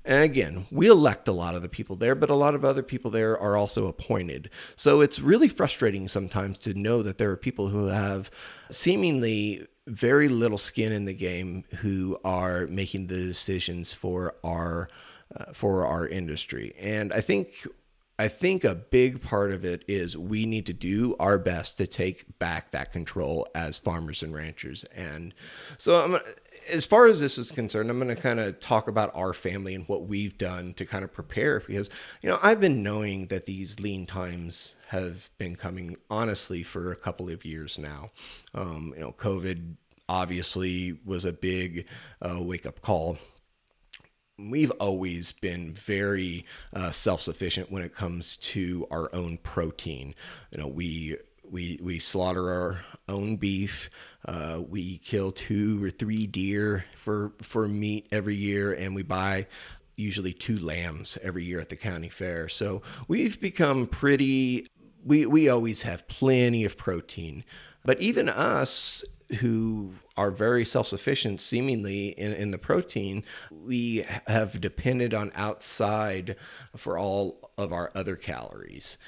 and 0.04 0.24
again, 0.24 0.66
we 0.70 0.88
elect 0.88 1.28
a 1.28 1.32
lot 1.32 1.54
of 1.54 1.62
the 1.62 1.68
people 1.68 1.96
there, 1.96 2.14
but 2.14 2.30
a 2.30 2.34
lot 2.34 2.54
of 2.54 2.64
other 2.64 2.82
people 2.82 3.10
there 3.10 3.38
are 3.38 3.56
also 3.56 3.86
appointed. 3.86 4.50
So 4.74 5.00
it's 5.00 5.20
really 5.20 5.48
frustrating 5.48 6.08
sometimes 6.08 6.58
to 6.60 6.74
know 6.74 7.02
that 7.02 7.18
there 7.18 7.30
are 7.30 7.36
people 7.36 7.68
who 7.68 7.86
have 7.86 8.30
seemingly 8.70 9.66
very 9.86 10.28
little 10.28 10.58
skin 10.58 10.92
in 10.92 11.04
the 11.04 11.14
game 11.14 11.64
who 11.78 12.18
are 12.24 12.66
making 12.66 13.08
the 13.08 13.16
decisions 13.16 13.92
for 13.92 14.34
our 14.44 14.88
uh, 15.34 15.52
for 15.52 15.86
our 15.86 16.06
industry. 16.06 16.74
And 16.78 17.12
I 17.12 17.20
think 17.20 17.66
I 18.18 18.28
think 18.28 18.62
a 18.62 18.74
big 18.74 19.22
part 19.22 19.52
of 19.52 19.64
it 19.64 19.84
is 19.88 20.16
we 20.16 20.44
need 20.44 20.66
to 20.66 20.72
do 20.72 21.16
our 21.18 21.38
best 21.38 21.78
to 21.78 21.86
take 21.86 22.38
back 22.38 22.70
that 22.70 22.92
control 22.92 23.46
as 23.54 23.78
farmers 23.78 24.22
and 24.22 24.34
ranchers. 24.34 24.84
And 24.94 25.34
so, 25.78 25.96
I'm, 25.96 26.20
as 26.70 26.84
far 26.84 27.06
as 27.06 27.20
this 27.20 27.38
is 27.38 27.50
concerned, 27.50 27.90
I'm 27.90 27.98
going 27.98 28.14
to 28.14 28.20
kind 28.20 28.38
of 28.38 28.60
talk 28.60 28.86
about 28.86 29.10
our 29.14 29.32
family 29.32 29.74
and 29.74 29.88
what 29.88 30.06
we've 30.06 30.36
done 30.36 30.74
to 30.74 30.84
kind 30.84 31.04
of 31.04 31.12
prepare 31.12 31.60
because, 31.60 31.88
you 32.22 32.28
know, 32.28 32.38
I've 32.42 32.60
been 32.60 32.82
knowing 32.82 33.26
that 33.26 33.46
these 33.46 33.80
lean 33.80 34.06
times 34.06 34.74
have 34.88 35.30
been 35.38 35.56
coming 35.56 35.96
honestly 36.10 36.62
for 36.62 36.92
a 36.92 36.96
couple 36.96 37.30
of 37.30 37.44
years 37.44 37.78
now. 37.78 38.10
Um, 38.54 38.92
you 38.94 39.00
know, 39.00 39.12
COVID 39.12 39.76
obviously 40.08 40.98
was 41.04 41.24
a 41.24 41.32
big 41.32 41.88
uh, 42.20 42.36
wake 42.40 42.66
up 42.66 42.82
call 42.82 43.16
we've 44.50 44.70
always 44.72 45.32
been 45.32 45.72
very 45.72 46.44
uh, 46.72 46.90
self-sufficient 46.90 47.70
when 47.70 47.82
it 47.82 47.94
comes 47.94 48.36
to 48.38 48.86
our 48.90 49.08
own 49.14 49.38
protein. 49.38 50.14
You 50.50 50.60
know, 50.60 50.68
we 50.68 51.16
we 51.48 51.78
we 51.82 51.98
slaughter 51.98 52.50
our 52.50 52.84
own 53.08 53.36
beef. 53.36 53.90
Uh, 54.26 54.62
we 54.66 54.98
kill 54.98 55.32
two 55.32 55.84
or 55.84 55.90
three 55.90 56.26
deer 56.26 56.84
for 56.94 57.32
for 57.42 57.68
meat 57.68 58.08
every 58.10 58.36
year, 58.36 58.72
and 58.72 58.94
we 58.94 59.02
buy 59.02 59.46
usually 59.96 60.32
two 60.32 60.58
lambs 60.58 61.18
every 61.22 61.44
year 61.44 61.60
at 61.60 61.68
the 61.68 61.76
county 61.76 62.08
fair. 62.08 62.48
So 62.48 62.82
we've 63.08 63.40
become 63.40 63.86
pretty. 63.86 64.66
We 65.04 65.26
we 65.26 65.48
always 65.48 65.82
have 65.82 66.06
plenty 66.08 66.64
of 66.64 66.76
protein, 66.76 67.44
but 67.84 68.00
even 68.00 68.28
us 68.28 69.04
who 69.40 69.92
are 70.16 70.30
very 70.30 70.64
self-sufficient 70.64 71.40
seemingly 71.40 72.08
in, 72.08 72.32
in 72.34 72.50
the 72.50 72.58
protein 72.58 73.24
we 73.50 74.04
have 74.26 74.60
depended 74.60 75.14
on 75.14 75.30
outside 75.34 76.36
for 76.76 76.98
all 76.98 77.50
of 77.58 77.72
our 77.72 77.90
other 77.94 78.16
calories. 78.16 78.98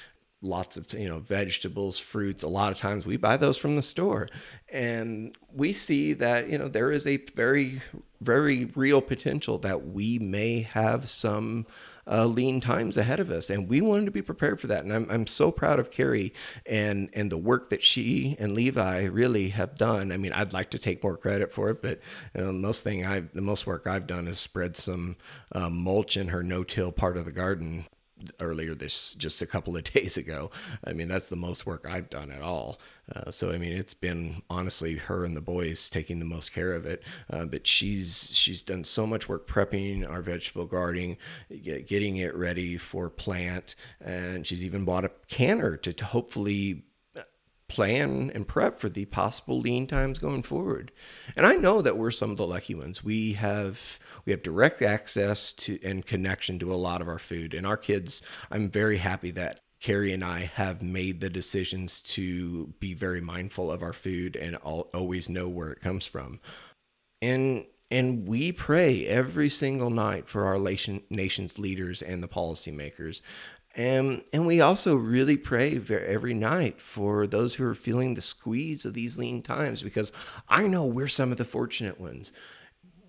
Lots 0.41 0.77
of 0.77 0.91
you 0.93 1.07
know 1.07 1.19
vegetables 1.19 1.97
fruits. 1.99 2.43
A 2.43 2.47
lot 2.47 2.71
of 2.71 2.77
times 2.77 3.05
we 3.05 3.17
buy 3.17 3.37
those 3.37 3.57
from 3.57 3.75
the 3.75 3.81
store. 3.81 4.27
And 4.71 5.35
we 5.51 5.73
see 5.73 6.13
that 6.13 6.49
you 6.49 6.57
know 6.57 6.67
there 6.67 6.91
is 6.91 7.07
a 7.07 7.17
very 7.17 7.81
very 8.21 8.65
real 8.75 9.01
potential 9.01 9.57
that 9.59 9.87
we 9.87 10.19
may 10.19 10.61
have 10.61 11.09
some 11.09 11.65
uh, 12.07 12.25
lean 12.25 12.59
times 12.61 12.97
ahead 12.97 13.19
of 13.19 13.29
us, 13.29 13.49
and 13.49 13.67
we 13.67 13.81
wanted 13.81 14.05
to 14.05 14.11
be 14.11 14.21
prepared 14.21 14.59
for 14.59 14.67
that. 14.67 14.83
And 14.83 14.93
I'm, 14.93 15.07
I'm 15.09 15.27
so 15.27 15.51
proud 15.51 15.79
of 15.79 15.91
Carrie 15.91 16.33
and 16.65 17.09
and 17.13 17.31
the 17.31 17.37
work 17.37 17.69
that 17.69 17.83
she 17.83 18.35
and 18.39 18.53
Levi 18.53 19.05
really 19.05 19.49
have 19.49 19.75
done. 19.75 20.11
I 20.11 20.17
mean, 20.17 20.31
I'd 20.33 20.53
like 20.53 20.69
to 20.71 20.79
take 20.79 21.03
more 21.03 21.17
credit 21.17 21.51
for 21.51 21.69
it, 21.69 21.81
but 21.81 21.99
you 22.35 22.41
know, 22.41 22.47
the 22.47 22.53
most 22.53 22.83
thing 22.83 23.05
I 23.05 23.21
the 23.33 23.41
most 23.41 23.65
work 23.67 23.87
I've 23.87 24.07
done 24.07 24.27
is 24.27 24.39
spread 24.39 24.77
some 24.77 25.15
um, 25.51 25.77
mulch 25.77 26.17
in 26.17 26.29
her 26.29 26.43
no-till 26.43 26.91
part 26.91 27.17
of 27.17 27.25
the 27.25 27.31
garden 27.31 27.85
earlier 28.39 28.75
this 28.75 29.13
just 29.15 29.41
a 29.41 29.47
couple 29.47 29.75
of 29.75 29.83
days 29.93 30.17
ago. 30.17 30.51
I 30.83 30.93
mean, 30.93 31.07
that's 31.07 31.29
the 31.29 31.35
most 31.35 31.65
work 31.65 31.85
I've 31.89 32.09
done 32.09 32.31
at 32.31 32.41
all. 32.41 32.79
Uh, 33.13 33.29
so 33.29 33.51
I 33.51 33.57
mean, 33.57 33.73
it's 33.73 33.93
been 33.93 34.41
honestly 34.49 34.95
her 34.95 35.23
and 35.23 35.35
the 35.35 35.41
boys 35.41 35.89
taking 35.89 36.19
the 36.19 36.25
most 36.25 36.53
care 36.53 36.73
of 36.73 36.85
it. 36.85 37.03
Uh, 37.29 37.45
but 37.45 37.67
she's 37.67 38.29
she's 38.35 38.61
done 38.61 38.83
so 38.83 39.05
much 39.05 39.29
work 39.29 39.47
prepping 39.47 40.09
our 40.09 40.21
vegetable 40.21 40.65
gardening, 40.65 41.17
get, 41.63 41.87
getting 41.87 42.17
it 42.17 42.35
ready 42.35 42.77
for 42.77 43.09
plant, 43.09 43.75
and 44.01 44.47
she's 44.47 44.63
even 44.63 44.85
bought 44.85 45.05
a 45.05 45.11
canner 45.27 45.77
to, 45.77 45.93
to 45.93 46.05
hopefully 46.05 46.83
plan 47.67 48.31
and 48.33 48.47
prep 48.47 48.79
for 48.79 48.89
the 48.89 49.05
possible 49.05 49.59
lean 49.59 49.87
times 49.87 50.19
going 50.19 50.43
forward. 50.43 50.91
And 51.35 51.45
I 51.45 51.55
know 51.55 51.81
that 51.81 51.97
we're 51.97 52.11
some 52.11 52.31
of 52.31 52.37
the 52.37 52.45
lucky 52.45 52.75
ones. 52.75 53.03
We 53.03 53.33
have 53.33 53.99
we 54.25 54.31
have 54.31 54.43
direct 54.43 54.81
access 54.81 55.53
to 55.53 55.79
and 55.83 56.05
connection 56.05 56.59
to 56.59 56.73
a 56.73 56.75
lot 56.75 57.01
of 57.01 57.07
our 57.07 57.19
food. 57.19 57.53
And 57.53 57.65
our 57.65 57.77
kids, 57.77 58.21
I'm 58.51 58.69
very 58.69 58.97
happy 58.97 59.31
that 59.31 59.59
Carrie 59.79 60.13
and 60.13 60.23
I 60.23 60.39
have 60.39 60.81
made 60.81 61.21
the 61.21 61.29
decisions 61.29 62.01
to 62.01 62.73
be 62.79 62.93
very 62.93 63.21
mindful 63.21 63.71
of 63.71 63.83
our 63.83 63.93
food 63.93 64.35
and 64.35 64.55
always 64.55 65.29
know 65.29 65.47
where 65.47 65.71
it 65.71 65.81
comes 65.81 66.07
from. 66.07 66.39
And 67.21 67.67
and 67.91 68.27
we 68.27 68.51
pray 68.51 69.05
every 69.05 69.47
single 69.47 69.91
night 69.91 70.27
for 70.27 70.45
our 70.45 70.57
nation's 70.57 71.59
leaders 71.59 72.01
and 72.01 72.23
the 72.23 72.27
policymakers. 72.27 73.21
And, 73.75 74.23
and 74.33 74.47
we 74.47 74.59
also 74.59 74.95
really 74.95 75.37
pray 75.37 75.79
every 75.89 76.33
night 76.33 76.81
for 76.81 77.27
those 77.27 77.55
who 77.55 77.65
are 77.65 77.75
feeling 77.75 78.13
the 78.13 78.21
squeeze 78.21 78.85
of 78.85 78.95
these 78.95 79.19
lean 79.19 79.41
times 79.43 79.83
because 79.83 80.11
I 80.49 80.65
know 80.67 80.85
we're 80.85 81.07
some 81.07 81.31
of 81.31 81.37
the 81.37 81.45
fortunate 81.45 81.99
ones 81.99 82.31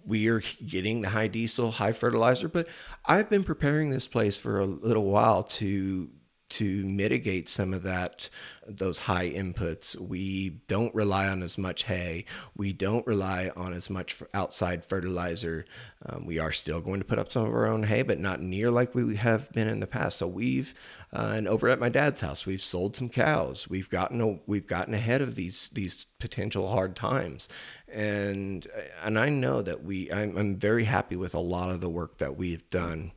we 0.06 0.28
are 0.28 0.42
getting 0.64 1.02
the 1.02 1.08
high 1.08 1.26
diesel, 1.26 1.72
high 1.72 1.92
fertilizer, 1.92 2.48
but 2.48 2.68
I've 3.04 3.28
been 3.28 3.44
preparing 3.44 3.90
this 3.90 4.06
place 4.06 4.36
for 4.36 4.60
a 4.60 4.66
little 4.66 5.04
while 5.04 5.42
to 5.42 6.10
to 6.48 6.84
mitigate 6.84 7.48
some 7.48 7.74
of 7.74 7.82
that 7.82 8.28
those 8.68 8.98
high 8.98 9.28
inputs. 9.30 9.98
We 10.00 10.60
don't 10.68 10.94
rely 10.94 11.26
on 11.26 11.42
as 11.42 11.58
much 11.58 11.84
hay. 11.84 12.24
We 12.56 12.72
don't 12.72 13.06
rely 13.06 13.50
on 13.56 13.72
as 13.72 13.90
much 13.90 14.22
outside 14.32 14.84
fertilizer 14.84 15.64
um, 16.04 16.26
we 16.26 16.38
are 16.38 16.52
still 16.52 16.80
going 16.80 17.00
to 17.00 17.06
put 17.06 17.18
up 17.18 17.32
some 17.32 17.46
of 17.46 17.54
our 17.54 17.66
own 17.66 17.84
hay 17.84 18.02
but 18.02 18.18
not 18.18 18.40
near 18.40 18.70
like 18.70 18.94
we 18.94 19.16
have 19.16 19.50
been 19.52 19.68
in 19.68 19.80
the 19.80 19.86
past. 19.86 20.18
So 20.18 20.26
we've 20.26 20.74
uh, 21.12 21.32
and 21.36 21.48
over 21.48 21.68
at 21.68 21.80
my 21.80 21.88
dad's 21.88 22.20
house 22.20 22.44
we've 22.44 22.62
sold 22.62 22.96
some 22.96 23.08
cows. 23.08 23.68
We've 23.68 23.88
gotten 23.88 24.20
a, 24.20 24.38
we've 24.46 24.66
gotten 24.66 24.94
ahead 24.94 25.22
of 25.22 25.34
these 25.34 25.68
these 25.70 26.04
potential 26.18 26.68
hard 26.68 26.96
times. 26.96 27.48
And 27.88 28.66
and 29.02 29.18
I 29.18 29.30
know 29.30 29.62
that 29.62 29.84
we 29.84 30.12
I'm, 30.12 30.36
I'm 30.36 30.56
very 30.56 30.84
happy 30.84 31.16
with 31.16 31.34
a 31.34 31.40
lot 31.40 31.70
of 31.70 31.80
the 31.80 31.88
work 31.88 32.18
that 32.18 32.36
we've 32.36 32.68
done 32.68 33.12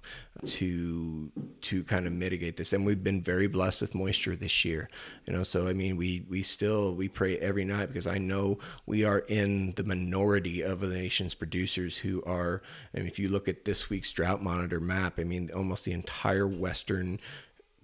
to 0.46 1.32
to 1.62 1.84
kind 1.84 2.08
of 2.08 2.14
mitigate 2.14 2.56
this. 2.56 2.72
And 2.72 2.86
we've 2.86 3.04
been 3.04 3.22
very 3.22 3.48
blessed 3.48 3.82
with 3.82 3.94
moisture 3.94 4.38
this 4.38 4.64
year 4.64 4.90
you 5.28 5.34
know? 5.34 5.44
So 5.44 5.68
I 5.68 5.74
mean 5.74 5.96
we 5.96 6.26
we 6.30 6.44
still 6.44 6.96
we 6.96 7.08
pray 7.08 7.38
every 7.38 7.66
night 7.66 7.88
because 7.88 8.08
I 8.08 8.18
know 8.18 8.58
we 8.86 9.04
are 9.04 9.20
in 9.20 9.74
the 9.76 9.84
minority 9.84 10.62
of 10.62 10.80
the 10.82 10.88
nation's 10.88 11.34
producers 11.34 11.98
who 11.98 12.24
are 12.24 12.62
and 12.94 13.08
if 13.08 13.20
you 13.20 13.30
look 13.30 13.48
at 13.48 13.66
this 13.66 13.90
week's 13.90 14.12
drought 14.12 14.44
monitor 14.44 14.80
map 14.80 15.20
I 15.20 15.24
mean 15.24 15.50
almost 15.56 15.86
the 15.86 15.92
entire 15.92 16.48
western 16.48 17.20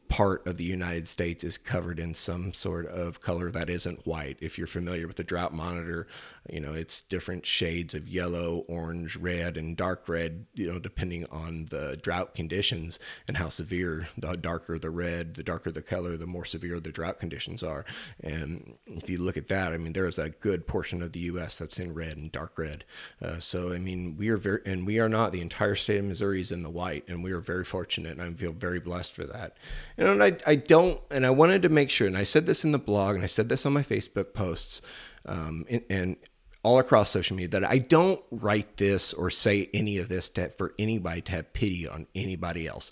part 0.07 0.45
of 0.47 0.57
the 0.57 0.63
United 0.63 1.07
States 1.07 1.43
is 1.43 1.57
covered 1.57 1.99
in 1.99 2.13
some 2.13 2.53
sort 2.53 2.85
of 2.87 3.21
color 3.21 3.51
that 3.51 3.69
isn't 3.69 4.05
white. 4.05 4.37
If 4.39 4.57
you're 4.57 4.67
familiar 4.67 5.07
with 5.07 5.17
the 5.17 5.23
drought 5.23 5.53
monitor, 5.53 6.07
you 6.49 6.59
know, 6.59 6.73
it's 6.73 7.01
different 7.01 7.45
shades 7.45 7.93
of 7.93 8.07
yellow, 8.07 8.63
orange, 8.67 9.15
red, 9.15 9.57
and 9.57 9.75
dark 9.75 10.07
red, 10.07 10.45
you 10.53 10.71
know, 10.71 10.79
depending 10.79 11.25
on 11.31 11.65
the 11.69 11.97
drought 12.01 12.35
conditions 12.35 12.99
and 13.27 13.37
how 13.37 13.49
severe. 13.49 14.07
The 14.17 14.37
darker 14.37 14.77
the 14.77 14.89
red, 14.89 15.35
the 15.35 15.43
darker 15.43 15.71
the 15.71 15.81
color, 15.81 16.17
the 16.17 16.27
more 16.27 16.45
severe 16.45 16.79
the 16.79 16.91
drought 16.91 17.19
conditions 17.19 17.63
are. 17.63 17.85
And 18.21 18.75
if 18.85 19.09
you 19.09 19.17
look 19.17 19.37
at 19.37 19.47
that, 19.47 19.73
I 19.73 19.77
mean, 19.77 19.93
there 19.93 20.07
is 20.07 20.19
a 20.19 20.29
good 20.29 20.67
portion 20.67 21.01
of 21.01 21.13
the 21.13 21.21
U.S. 21.21 21.57
that's 21.57 21.79
in 21.79 21.93
red 21.93 22.17
and 22.17 22.31
dark 22.31 22.57
red. 22.57 22.85
Uh, 23.21 23.39
so, 23.39 23.73
I 23.73 23.79
mean, 23.79 24.15
we 24.17 24.29
are 24.29 24.37
very, 24.37 24.61
and 24.65 24.85
we 24.85 24.99
are 24.99 25.09
not, 25.09 25.31
the 25.31 25.41
entire 25.41 25.75
state 25.75 25.99
of 25.99 26.05
Missouri 26.05 26.41
is 26.41 26.51
in 26.51 26.63
the 26.63 26.69
white, 26.69 27.05
and 27.07 27.23
we 27.23 27.31
are 27.31 27.39
very 27.39 27.63
fortunate, 27.63 28.17
and 28.17 28.21
I 28.21 28.31
feel 28.31 28.51
very 28.51 28.79
blessed 28.79 29.13
for 29.13 29.25
that. 29.25 29.57
And 29.97 30.21
I, 30.21 30.37
I 30.45 30.55
don't, 30.55 30.99
and 31.09 31.25
I 31.25 31.29
wanted 31.29 31.61
to 31.61 31.69
make 31.69 31.89
sure, 31.89 32.07
and 32.07 32.17
I 32.17 32.25
said 32.25 32.45
this 32.45 32.63
in 32.65 32.71
the 32.71 32.79
blog, 32.79 33.15
and 33.15 33.23
I 33.23 33.27
said 33.27 33.49
this 33.49 33.65
on 33.65 33.73
my 33.73 33.83
Facebook 33.83 34.33
posts, 34.33 34.81
um, 35.25 35.65
and, 35.69 35.83
and 35.89 36.17
all 36.63 36.79
across 36.79 37.11
social 37.11 37.35
media 37.35 37.59
that 37.59 37.69
I 37.69 37.77
don't 37.77 38.21
write 38.31 38.77
this 38.77 39.13
or 39.13 39.29
say 39.29 39.69
any 39.73 39.97
of 39.97 40.09
this 40.09 40.27
to, 40.29 40.49
for 40.49 40.73
anybody 40.79 41.21
to 41.21 41.31
have 41.31 41.53
pity 41.53 41.87
on 41.87 42.07
anybody 42.15 42.67
else. 42.67 42.91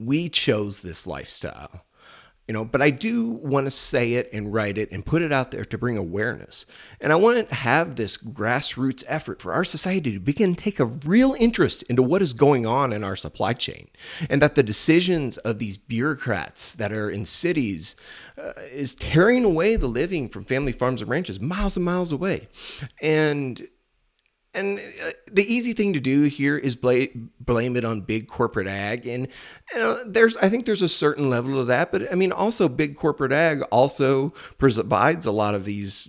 We 0.00 0.28
chose 0.28 0.80
this 0.80 1.06
lifestyle. 1.06 1.84
You 2.46 2.54
know 2.54 2.64
but 2.64 2.82
i 2.82 2.90
do 2.90 3.30
want 3.42 3.66
to 3.66 3.70
say 3.70 4.14
it 4.14 4.28
and 4.32 4.52
write 4.52 4.78
it 4.78 4.90
and 4.90 5.06
put 5.06 5.22
it 5.22 5.32
out 5.32 5.50
there 5.50 5.64
to 5.64 5.78
bring 5.78 5.98
awareness. 5.98 6.66
And 7.00 7.12
i 7.12 7.16
want 7.16 7.48
to 7.48 7.54
have 7.54 7.96
this 7.96 8.16
grassroots 8.16 9.04
effort 9.06 9.40
for 9.40 9.52
our 9.52 9.64
society 9.64 10.12
to 10.12 10.20
begin 10.20 10.54
to 10.54 10.62
take 10.62 10.80
a 10.80 10.84
real 10.84 11.34
interest 11.38 11.82
into 11.84 12.02
what 12.02 12.22
is 12.22 12.32
going 12.32 12.66
on 12.66 12.92
in 12.92 13.04
our 13.04 13.16
supply 13.16 13.52
chain. 13.52 13.88
And 14.28 14.42
that 14.42 14.54
the 14.54 14.62
decisions 14.62 15.38
of 15.38 15.58
these 15.58 15.78
bureaucrats 15.78 16.74
that 16.74 16.92
are 16.92 17.10
in 17.10 17.24
cities 17.24 17.96
uh, 18.36 18.52
is 18.72 18.94
tearing 18.94 19.44
away 19.44 19.76
the 19.76 19.86
living 19.86 20.28
from 20.28 20.44
family 20.44 20.72
farms 20.72 21.02
and 21.02 21.10
ranches 21.10 21.40
miles 21.40 21.76
and 21.76 21.84
miles 21.84 22.12
away. 22.12 22.48
And 23.00 23.68
and 24.54 24.78
uh, 24.78 25.10
the 25.30 25.44
easy 25.52 25.72
thing 25.72 25.92
to 25.92 26.00
do 26.00 26.22
here 26.22 26.56
is 26.56 26.76
blame 26.76 27.30
blame 27.40 27.76
it 27.76 27.84
on 27.84 28.00
big 28.00 28.28
corporate 28.28 28.66
ag, 28.66 29.06
and 29.06 29.28
you 29.72 29.78
know, 29.78 30.02
there's 30.04 30.36
I 30.38 30.48
think 30.48 30.66
there's 30.66 30.82
a 30.82 30.88
certain 30.88 31.28
level 31.28 31.58
of 31.58 31.66
that, 31.66 31.92
but 31.92 32.10
I 32.12 32.14
mean 32.14 32.32
also 32.32 32.68
big 32.68 32.96
corporate 32.96 33.32
ag 33.32 33.62
also 33.70 34.30
provides 34.58 35.26
a 35.26 35.32
lot 35.32 35.54
of 35.54 35.64
these 35.64 36.08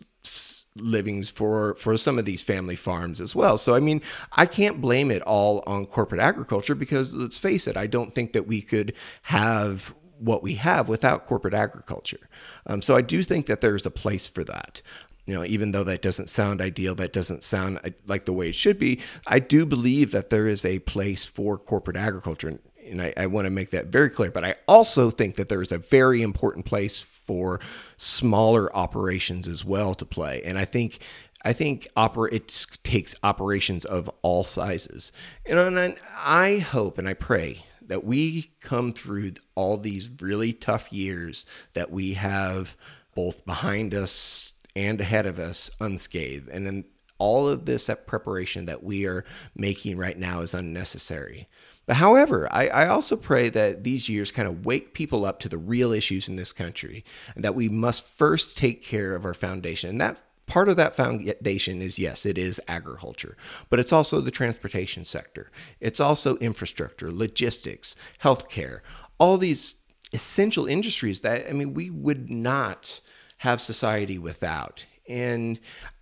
livings 0.78 1.30
for 1.30 1.76
for 1.76 1.96
some 1.98 2.20
of 2.20 2.26
these 2.26 2.42
family 2.42 2.76
farms 2.76 3.22
as 3.22 3.36
well. 3.36 3.58
So 3.58 3.74
I 3.74 3.80
mean, 3.80 4.02
I 4.34 4.46
can't 4.46 4.82
blame 4.82 5.12
it 5.12 5.22
all 5.24 5.64
on 5.66 5.86
corporate 5.86 6.22
agriculture 6.22 6.76
because 6.76 7.14
let's 7.14 7.38
face 7.38 7.68
it, 7.68 7.78
I 7.78 7.88
don't 7.88 8.14
think 8.14 8.34
that 8.34 8.48
we 8.48 8.62
could 8.62 8.94
have 9.24 9.94
what 10.20 10.44
we 10.44 10.56
have 10.56 10.88
without 10.88 11.26
corporate 11.26 11.54
agriculture. 11.54 12.30
Um, 12.66 12.82
so 12.82 12.96
I 12.96 13.02
do 13.02 13.22
think 13.22 13.48
that 13.48 13.62
there's 13.62 13.86
a 13.86 13.92
place 13.92 14.28
for 14.28 14.44
that 14.46 14.82
you 15.26 15.34
know, 15.34 15.44
even 15.44 15.72
though 15.72 15.84
that 15.84 16.02
doesn't 16.02 16.30
sound 16.30 16.62
ideal, 16.62 16.96
that 16.96 17.14
doesn't 17.14 17.44
sound 17.44 17.80
uh, 17.84 17.90
like 18.08 18.26
the 18.26 18.34
way 18.34 18.50
it 18.50 18.56
should 18.56 18.78
be, 18.78 19.00
I 19.26 19.40
do 19.40 19.66
believe 19.66 20.12
that 20.12 20.30
there 20.30 20.48
is 20.48 20.64
a 20.64 20.80
place 20.80 21.26
for 21.26 21.58
corporate 21.58 21.98
agriculture. 21.98 22.60
And 22.88 23.02
I, 23.02 23.14
I 23.18 23.26
want 23.26 23.46
to 23.46 23.52
make 23.52 23.72
that 23.72 23.88
very 23.88 24.12
clear. 24.12 24.30
But 24.30 24.44
I 24.44 24.56
also 24.68 25.10
think 25.10 25.36
that 25.36 25.50
there 25.50 25.62
is 25.62 25.72
a 25.72 25.80
very 25.80 26.22
important 26.22 26.66
place 26.66 27.02
for 27.02 27.60
smaller 27.98 28.74
operations 28.76 29.48
as 29.48 29.66
well 29.66 29.96
to 29.96 30.06
play. 30.06 30.44
And 30.44 30.60
I 30.60 30.66
think 30.66 31.00
I 31.44 31.54
think 31.54 31.88
it 31.96 32.68
takes 32.84 33.16
operations 33.24 33.86
of 33.86 34.10
all 34.24 34.44
sizes. 34.44 35.12
And 35.46 35.96
I 36.18 36.58
hope 36.58 36.98
and 36.98 37.08
I 37.08 37.14
pray 37.14 37.66
that 37.82 38.04
we 38.04 38.52
come 38.62 38.94
through 38.94 39.34
all 39.54 39.78
these 39.78 40.10
really 40.20 40.54
tough 40.54 40.92
years 40.92 41.46
that 41.74 41.92
we 41.92 42.14
have 42.14 42.76
both 43.14 43.46
behind 43.46 43.94
us 43.94 44.54
and 44.76 45.00
ahead 45.00 45.26
of 45.26 45.40
us 45.40 45.70
unscathed. 45.80 46.50
And 46.50 46.66
then 46.66 46.86
all 47.18 47.48
of 47.48 47.66
this 47.66 47.90
preparation 48.06 48.66
that 48.66 48.84
we 48.84 49.06
are 49.06 49.24
making 49.56 49.98
right 49.98 50.18
now 50.18 50.42
is 50.42 50.54
unnecessary. 50.54 51.48
But 51.86 51.98
however, 51.98 52.52
I, 52.52 52.68
I, 52.68 52.88
also 52.88 53.16
pray 53.16 53.50
that 53.50 53.84
these 53.84 54.10
years 54.10 54.32
kind 54.32 54.48
of 54.48 54.66
wake 54.66 54.94
people 54.94 55.24
up 55.24 55.40
to 55.42 55.50
the 55.50 55.58
real 55.58 55.92
issues 55.92 56.28
in 56.28 56.36
this 56.36 56.52
country 56.52 57.06
and 57.36 57.44
that 57.44 57.56
we 57.56 57.70
must 57.70 58.08
first 58.08 58.58
take 58.58 58.82
care 58.82 59.16
of 59.16 59.24
our 59.24 59.36
foundation. 59.36 59.92
And 59.92 60.02
that 60.02 60.22
part 60.48 60.68
of 60.68 60.78
that 60.78 60.96
foundation 60.96 61.82
is 61.82 62.00
yes, 62.00 62.26
it 62.26 62.40
is 62.40 62.60
agriculture, 62.68 63.38
but 63.70 63.80
it's 63.80 63.94
also 63.94 64.20
the 64.20 64.32
transportation 64.32 65.04
sector. 65.04 65.52
It's 65.80 66.00
also 66.00 66.38
infrastructure, 66.38 67.12
logistics, 67.12 67.96
healthcare, 68.24 68.80
all 69.20 69.38
these 69.38 69.76
essential 70.12 70.66
industries 70.66 71.22
that, 71.22 71.48
I 71.48 71.54
mean, 71.54 71.74
we 71.74 71.90
would 71.92 72.32
not 72.32 73.00
have 73.38 73.62
society 73.62 74.18
without. 74.18 74.86
And 75.08 75.60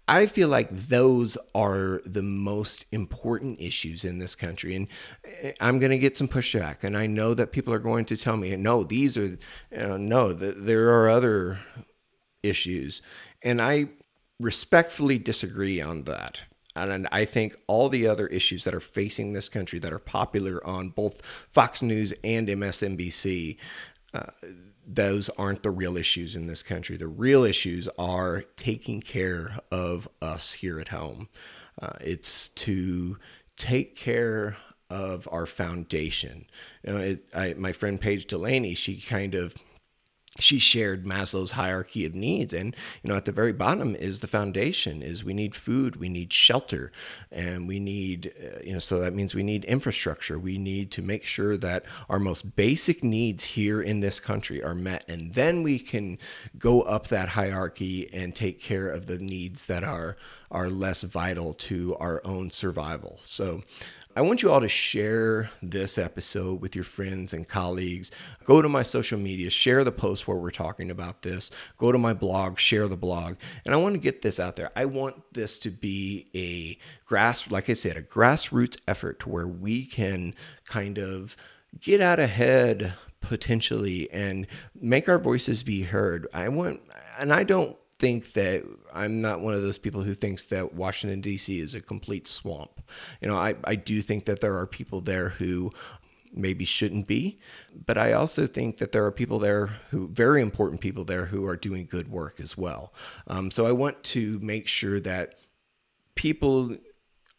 I 0.07 0.25
feel 0.25 0.49
like 0.49 0.69
those 0.69 1.37
are 1.55 2.01
the 2.05 2.21
most 2.21 2.85
important 2.91 3.61
issues 3.61 4.03
in 4.03 4.19
this 4.19 4.35
country. 4.35 4.75
And 4.75 4.87
eh, 5.41 5.53
I'm 5.61 5.79
going 5.79 5.91
to 5.91 5.97
get 5.97 6.17
some 6.17 6.27
pushback. 6.27 6.83
And 6.83 6.97
I 6.97 7.07
know 7.07 7.33
that 7.33 7.53
people 7.53 7.73
are 7.73 7.79
going 7.79 8.05
to 8.05 8.17
tell 8.17 8.35
me, 8.35 8.55
no, 8.55 8.83
these 8.83 9.17
are, 9.17 9.27
you 9.27 9.37
know, 9.71 9.97
no, 9.97 10.33
there 10.33 10.89
are 10.89 11.09
other 11.09 11.59
issues. 12.41 13.01
And 13.41 13.61
I 13.61 13.89
respectfully 14.39 15.17
disagree 15.17 15.81
on 15.81 16.03
that. 16.03 16.41
And 16.75 17.07
I 17.11 17.25
think 17.25 17.55
all 17.67 17.87
the 17.87 18.07
other 18.07 18.27
issues 18.27 18.63
that 18.63 18.73
are 18.73 18.79
facing 18.79 19.33
this 19.33 19.47
country 19.47 19.79
that 19.79 19.93
are 19.93 19.99
popular 19.99 20.65
on 20.65 20.89
both 20.89 21.21
Fox 21.51 21.81
News 21.81 22.13
and 22.23 22.47
MSNBC, 22.47 23.57
uh, 24.13 24.23
those 24.85 25.29
aren't 25.29 25.63
the 25.63 25.71
real 25.71 25.97
issues 25.97 26.35
in 26.35 26.47
this 26.47 26.63
country. 26.63 26.97
The 26.97 27.07
real 27.07 27.43
issues 27.43 27.87
are 27.97 28.43
taking 28.55 29.01
care 29.01 29.59
of 29.71 30.07
us 30.21 30.53
here 30.53 30.79
at 30.79 30.89
home. 30.89 31.29
Uh, 31.81 31.93
it's 32.01 32.49
to 32.49 33.17
take 33.57 33.95
care 33.95 34.57
of 34.89 35.27
our 35.31 35.45
foundation. 35.45 36.45
You 36.85 36.93
know, 36.93 36.99
it, 36.99 37.25
I, 37.33 37.53
my 37.57 37.71
friend 37.71 37.99
Paige 37.99 38.27
Delaney, 38.27 38.75
she 38.75 38.99
kind 38.99 39.35
of 39.35 39.55
she 40.39 40.57
shared 40.57 41.05
Maslow's 41.05 41.51
hierarchy 41.51 42.05
of 42.05 42.15
needs. 42.15 42.53
And 42.53 42.75
you 43.03 43.09
know 43.09 43.15
at 43.15 43.25
the 43.25 43.31
very 43.31 43.53
bottom 43.53 43.95
is 43.95 44.19
the 44.19 44.27
foundation 44.27 45.01
is 45.01 45.23
we 45.23 45.33
need 45.33 45.55
food 45.55 45.97
we 45.97 46.09
need 46.09 46.33
shelter 46.33 46.91
and 47.31 47.67
we 47.67 47.79
need 47.79 48.33
uh, 48.43 48.59
you 48.63 48.73
know 48.73 48.79
so 48.79 48.99
that 48.99 49.13
means 49.13 49.35
we 49.35 49.43
need 49.43 49.65
infrastructure. 49.65 50.39
We 50.39 50.57
need 50.57 50.91
to 50.91 51.01
make 51.01 51.23
sure 51.23 51.57
that 51.57 51.85
our 52.09 52.19
most 52.19 52.55
basic 52.55 53.03
needs 53.03 53.45
here 53.45 53.81
in 53.81 53.99
this 53.99 54.19
country 54.19 54.63
are 54.63 54.75
met 54.75 55.05
and 55.07 55.33
then 55.33 55.63
we 55.63 55.79
can 55.79 56.17
go 56.57 56.81
up 56.81 57.07
that 57.07 57.29
hierarchy 57.29 58.09
and 58.13 58.35
take 58.35 58.59
care 58.59 58.89
of 58.89 59.05
the 59.05 59.19
needs 59.19 59.65
that 59.65 59.83
are 59.83 60.17
are 60.49 60.69
less 60.69 61.03
vital 61.03 61.53
to 61.53 61.95
our 61.99 62.21
own 62.23 62.51
survival. 62.51 63.17
So 63.21 63.63
I 64.15 64.21
want 64.21 64.43
you 64.43 64.51
all 64.51 64.61
to 64.61 64.67
share 64.67 65.49
this 65.63 65.97
episode 65.97 66.61
with 66.61 66.75
your 66.75 66.83
friends 66.83 67.33
and 67.33 67.47
colleagues. 67.47 68.11
Go 68.43 68.61
to 68.61 68.69
my 68.69 68.83
social 68.83 69.17
media, 69.17 69.49
share 69.49 69.83
the 69.83 69.91
post 69.91 70.27
where 70.27 70.37
we're 70.37 70.51
talking 70.51 70.91
about 70.91 71.23
this. 71.23 71.49
Go 71.79 71.91
to 71.91 71.97
my 71.97 72.13
blog, 72.13 72.59
share 72.59 72.87
the 72.87 72.95
blog. 72.95 73.37
And 73.65 73.73
I 73.73 73.77
want 73.77 73.95
to 73.95 73.99
get 73.99 74.21
this 74.21 74.39
out 74.39 74.55
there. 74.55 74.69
I 74.75 74.85
want 74.85 75.33
this 75.33 75.57
to 75.59 75.71
be 75.71 76.27
a 76.35 76.77
grass, 77.07 77.49
like 77.49 77.71
I 77.71 77.73
said, 77.73 77.97
a 77.97 78.03
grassroots 78.03 78.79
effort 78.87 79.19
to 79.21 79.29
where 79.29 79.47
we 79.47 79.83
can 79.83 80.35
kind 80.67 80.99
of 80.99 81.35
get 81.79 81.99
out 81.99 82.19
ahead 82.19 82.93
potentially 83.19 84.11
and 84.11 84.45
make 84.79 85.09
our 85.09 85.17
voices 85.17 85.63
be 85.63 85.83
heard. 85.83 86.27
I 86.31 86.49
want, 86.49 86.81
and 87.17 87.33
I 87.33 87.43
don't 87.43 87.75
think 88.03 88.33
that 88.33 88.65
I'm 88.93 89.21
not 89.21 89.39
one 89.39 89.53
of 89.53 89.61
those 89.61 89.77
people 89.77 90.03
who 90.03 90.13
thinks 90.13 90.43
that 90.45 90.73
Washington 90.73 91.21
D.C. 91.21 91.57
is 91.57 91.73
a 91.73 91.81
complete 91.81 92.27
swamp. 92.27 92.81
You 93.21 93.29
know, 93.29 93.37
I, 93.37 93.55
I 93.63 93.75
do 93.75 94.01
think 94.01 94.25
that 94.25 94.41
there 94.41 94.57
are 94.57 94.67
people 94.67 94.99
there 94.99 95.29
who 95.29 95.71
maybe 96.33 96.65
shouldn't 96.65 97.07
be, 97.07 97.39
but 97.85 97.97
I 97.97 98.11
also 98.11 98.45
think 98.45 98.79
that 98.79 98.91
there 98.91 99.05
are 99.05 99.11
people 99.11 99.39
there 99.39 99.67
who 99.91 100.09
very 100.09 100.41
important 100.41 100.81
people 100.81 101.05
there 101.05 101.27
who 101.27 101.45
are 101.47 101.55
doing 101.55 101.87
good 101.89 102.09
work 102.09 102.41
as 102.41 102.57
well. 102.57 102.93
Um, 103.27 103.49
so 103.49 103.65
I 103.65 103.71
want 103.71 104.03
to 104.15 104.37
make 104.39 104.67
sure 104.67 104.99
that 104.99 105.35
people 106.15 106.75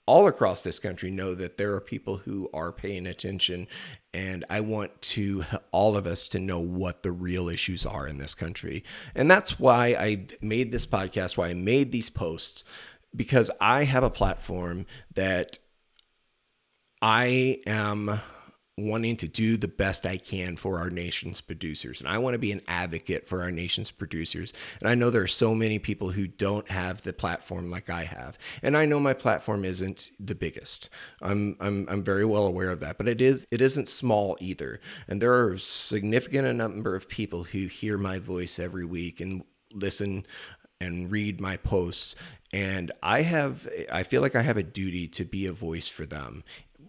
all 0.06 0.26
across 0.26 0.62
this 0.62 0.78
country 0.78 1.10
know 1.10 1.34
that 1.34 1.56
there 1.56 1.72
are 1.74 1.80
people 1.80 2.18
who 2.18 2.48
are 2.52 2.72
paying 2.72 3.06
attention 3.06 3.66
and 4.12 4.44
I 4.50 4.60
want 4.60 5.00
to 5.02 5.44
all 5.72 5.96
of 5.96 6.06
us 6.06 6.28
to 6.28 6.38
know 6.38 6.60
what 6.60 7.02
the 7.02 7.10
real 7.12 7.48
issues 7.48 7.86
are 7.86 8.06
in 8.06 8.18
this 8.18 8.34
country. 8.34 8.84
And 9.14 9.30
that's 9.30 9.58
why 9.58 9.96
I 9.98 10.26
made 10.40 10.72
this 10.72 10.86
podcast, 10.86 11.36
why 11.36 11.48
I 11.48 11.54
made 11.54 11.90
these 11.90 12.10
posts 12.10 12.64
because 13.16 13.50
I 13.60 13.84
have 13.84 14.02
a 14.02 14.10
platform 14.10 14.86
that 15.14 15.58
I 17.00 17.60
am 17.66 18.20
wanting 18.76 19.16
to 19.16 19.28
do 19.28 19.56
the 19.56 19.68
best 19.68 20.04
I 20.04 20.16
can 20.16 20.56
for 20.56 20.78
our 20.80 20.90
nation's 20.90 21.40
producers. 21.40 22.00
And 22.00 22.08
I 22.08 22.18
want 22.18 22.34
to 22.34 22.38
be 22.38 22.50
an 22.50 22.60
advocate 22.66 23.26
for 23.26 23.42
our 23.42 23.52
nation's 23.52 23.92
producers. 23.92 24.52
And 24.80 24.88
I 24.88 24.96
know 24.96 25.10
there 25.10 25.22
are 25.22 25.28
so 25.28 25.54
many 25.54 25.78
people 25.78 26.10
who 26.10 26.26
don't 26.26 26.68
have 26.70 27.02
the 27.02 27.12
platform 27.12 27.70
like 27.70 27.88
I 27.88 28.04
have. 28.04 28.36
And 28.62 28.76
I 28.76 28.84
know 28.84 28.98
my 28.98 29.14
platform 29.14 29.64
isn't 29.64 30.10
the 30.18 30.34
biggest. 30.34 30.90
I'm 31.22 31.56
I'm 31.60 31.88
I'm 31.88 32.02
very 32.02 32.24
well 32.24 32.46
aware 32.46 32.70
of 32.70 32.80
that, 32.80 32.98
but 32.98 33.06
it 33.06 33.20
is 33.20 33.46
it 33.52 33.60
isn't 33.60 33.88
small 33.88 34.36
either. 34.40 34.80
And 35.06 35.22
there 35.22 35.34
are 35.34 35.52
a 35.52 35.58
significant 35.58 36.56
number 36.56 36.96
of 36.96 37.08
people 37.08 37.44
who 37.44 37.66
hear 37.66 37.96
my 37.96 38.18
voice 38.18 38.58
every 38.58 38.84
week 38.84 39.20
and 39.20 39.44
listen 39.72 40.26
and 40.80 41.10
read 41.10 41.40
my 41.40 41.56
posts 41.56 42.14
and 42.52 42.92
i 43.02 43.22
have 43.22 43.68
i 43.90 44.02
feel 44.02 44.20
like 44.20 44.34
i 44.34 44.42
have 44.42 44.56
a 44.56 44.62
duty 44.62 45.06
to 45.06 45.24
be 45.24 45.46
a 45.46 45.52
voice 45.52 45.88
for 45.88 46.04
them 46.04 46.44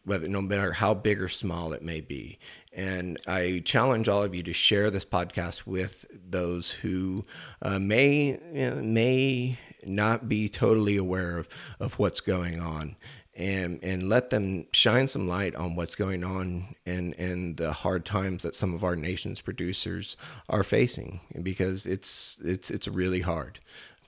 whether 0.06 0.28
no 0.28 0.42
matter 0.42 0.74
how 0.74 0.94
big 0.94 1.22
or 1.22 1.28
small 1.28 1.74
it 1.74 1.82
may 1.82 2.00
be. 2.00 2.38
And 2.72 3.20
I 3.28 3.62
challenge 3.66 4.08
all 4.08 4.24
of 4.24 4.36
you 4.36 4.44
to 4.44 4.54
share 4.54 4.92
this 4.92 5.06
podcast 5.06 5.66
with 5.66 6.06
those 6.12 6.72
who 6.72 7.26
uh, 7.62 7.80
may 7.80 8.40
you 8.54 8.70
know, 8.70 8.76
may 8.76 9.58
not 9.86 10.28
be 10.28 10.50
totally 10.50 10.98
aware 10.98 11.38
of, 11.38 11.48
of 11.80 12.00
what's 12.00 12.22
going 12.22 12.60
on. 12.60 12.96
And, 13.38 13.84
and 13.84 14.08
let 14.08 14.30
them 14.30 14.68
shine 14.72 15.10
some 15.10 15.28
light 15.28 15.58
on 15.58 15.76
what's 15.76 15.96
going 15.96 16.24
on 16.24 16.74
and, 16.86 17.14
and 17.16 17.58
the 17.58 17.74
hard 17.74 18.06
times 18.06 18.44
that 18.44 18.56
some 18.56 18.74
of 18.74 18.82
our 18.82 18.96
nation's 18.96 19.42
producers 19.42 20.16
are 20.48 20.64
facing 20.64 21.20
because 21.44 21.86
it's 21.86 22.40
it's 22.42 22.72
it's 22.72 22.88
really 22.88 23.20
hard. 23.20 23.60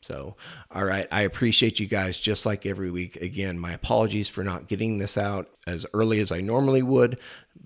So, 0.02 0.36
all 0.72 0.86
right, 0.86 1.08
I 1.12 1.22
appreciate 1.22 1.80
you 1.80 1.88
guys 1.88 2.18
just 2.18 2.46
like 2.46 2.66
every 2.66 2.90
week. 2.90 3.16
Again, 3.18 3.60
my 3.60 3.74
apologies 3.74 4.30
for 4.30 4.44
not 4.44 4.68
getting 4.68 4.98
this 4.98 5.18
out 5.18 5.50
as 5.66 5.86
early 5.94 6.20
as 6.20 6.32
I 6.32 6.40
normally 6.40 6.82
would, 6.82 7.18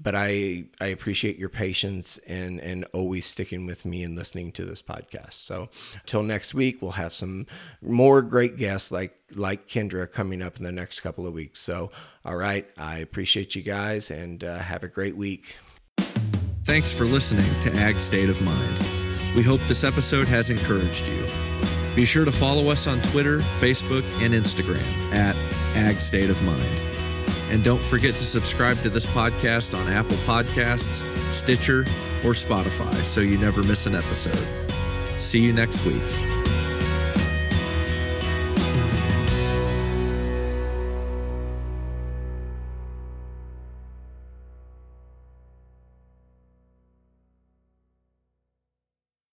but 0.01 0.15
I 0.15 0.65
I 0.79 0.87
appreciate 0.87 1.37
your 1.37 1.49
patience 1.49 2.17
and 2.27 2.59
and 2.59 2.85
always 2.93 3.25
sticking 3.25 3.65
with 3.65 3.85
me 3.85 4.03
and 4.03 4.15
listening 4.15 4.51
to 4.53 4.65
this 4.65 4.81
podcast. 4.81 5.33
So 5.33 5.69
until 5.95 6.23
next 6.23 6.53
week, 6.53 6.81
we'll 6.81 6.91
have 6.91 7.13
some 7.13 7.45
more 7.81 8.21
great 8.21 8.57
guests 8.57 8.91
like 8.91 9.17
like 9.33 9.67
Kendra 9.67 10.11
coming 10.11 10.41
up 10.41 10.57
in 10.57 10.63
the 10.63 10.71
next 10.71 11.01
couple 11.01 11.27
of 11.27 11.33
weeks. 11.33 11.59
So 11.59 11.91
all 12.25 12.35
right, 12.35 12.67
I 12.77 12.97
appreciate 12.97 13.55
you 13.55 13.61
guys 13.61 14.09
and 14.09 14.43
uh, 14.43 14.59
have 14.59 14.83
a 14.83 14.87
great 14.87 15.15
week. 15.15 15.57
Thanks 16.63 16.93
for 16.93 17.05
listening 17.05 17.59
to 17.61 17.73
Ag 17.73 17.99
State 17.99 18.29
of 18.29 18.41
Mind. 18.41 18.79
We 19.35 19.43
hope 19.43 19.61
this 19.67 19.83
episode 19.83 20.27
has 20.27 20.49
encouraged 20.49 21.07
you. 21.07 21.50
Be 21.95 22.05
sure 22.05 22.25
to 22.25 22.31
follow 22.31 22.69
us 22.69 22.87
on 22.87 23.01
Twitter, 23.01 23.39
Facebook, 23.59 24.03
and 24.21 24.33
Instagram 24.33 24.85
at 25.13 25.35
Ag 25.75 25.99
State 25.99 26.29
of 26.29 26.41
Mind. 26.41 26.79
And 27.49 27.63
don't 27.63 27.83
forget 27.83 28.15
to 28.15 28.25
subscribe 28.25 28.81
to 28.83 28.89
this 28.89 29.05
podcast 29.05 29.77
on 29.77 29.89
Apple 29.89 30.17
Podcasts, 30.17 31.03
Stitcher, 31.33 31.81
or 32.23 32.31
Spotify 32.31 32.93
so 33.03 33.19
you 33.19 33.37
never 33.37 33.61
miss 33.63 33.85
an 33.85 33.95
episode. 33.95 34.47
See 35.17 35.41
you 35.41 35.51
next 35.51 35.83
week. 35.85 36.30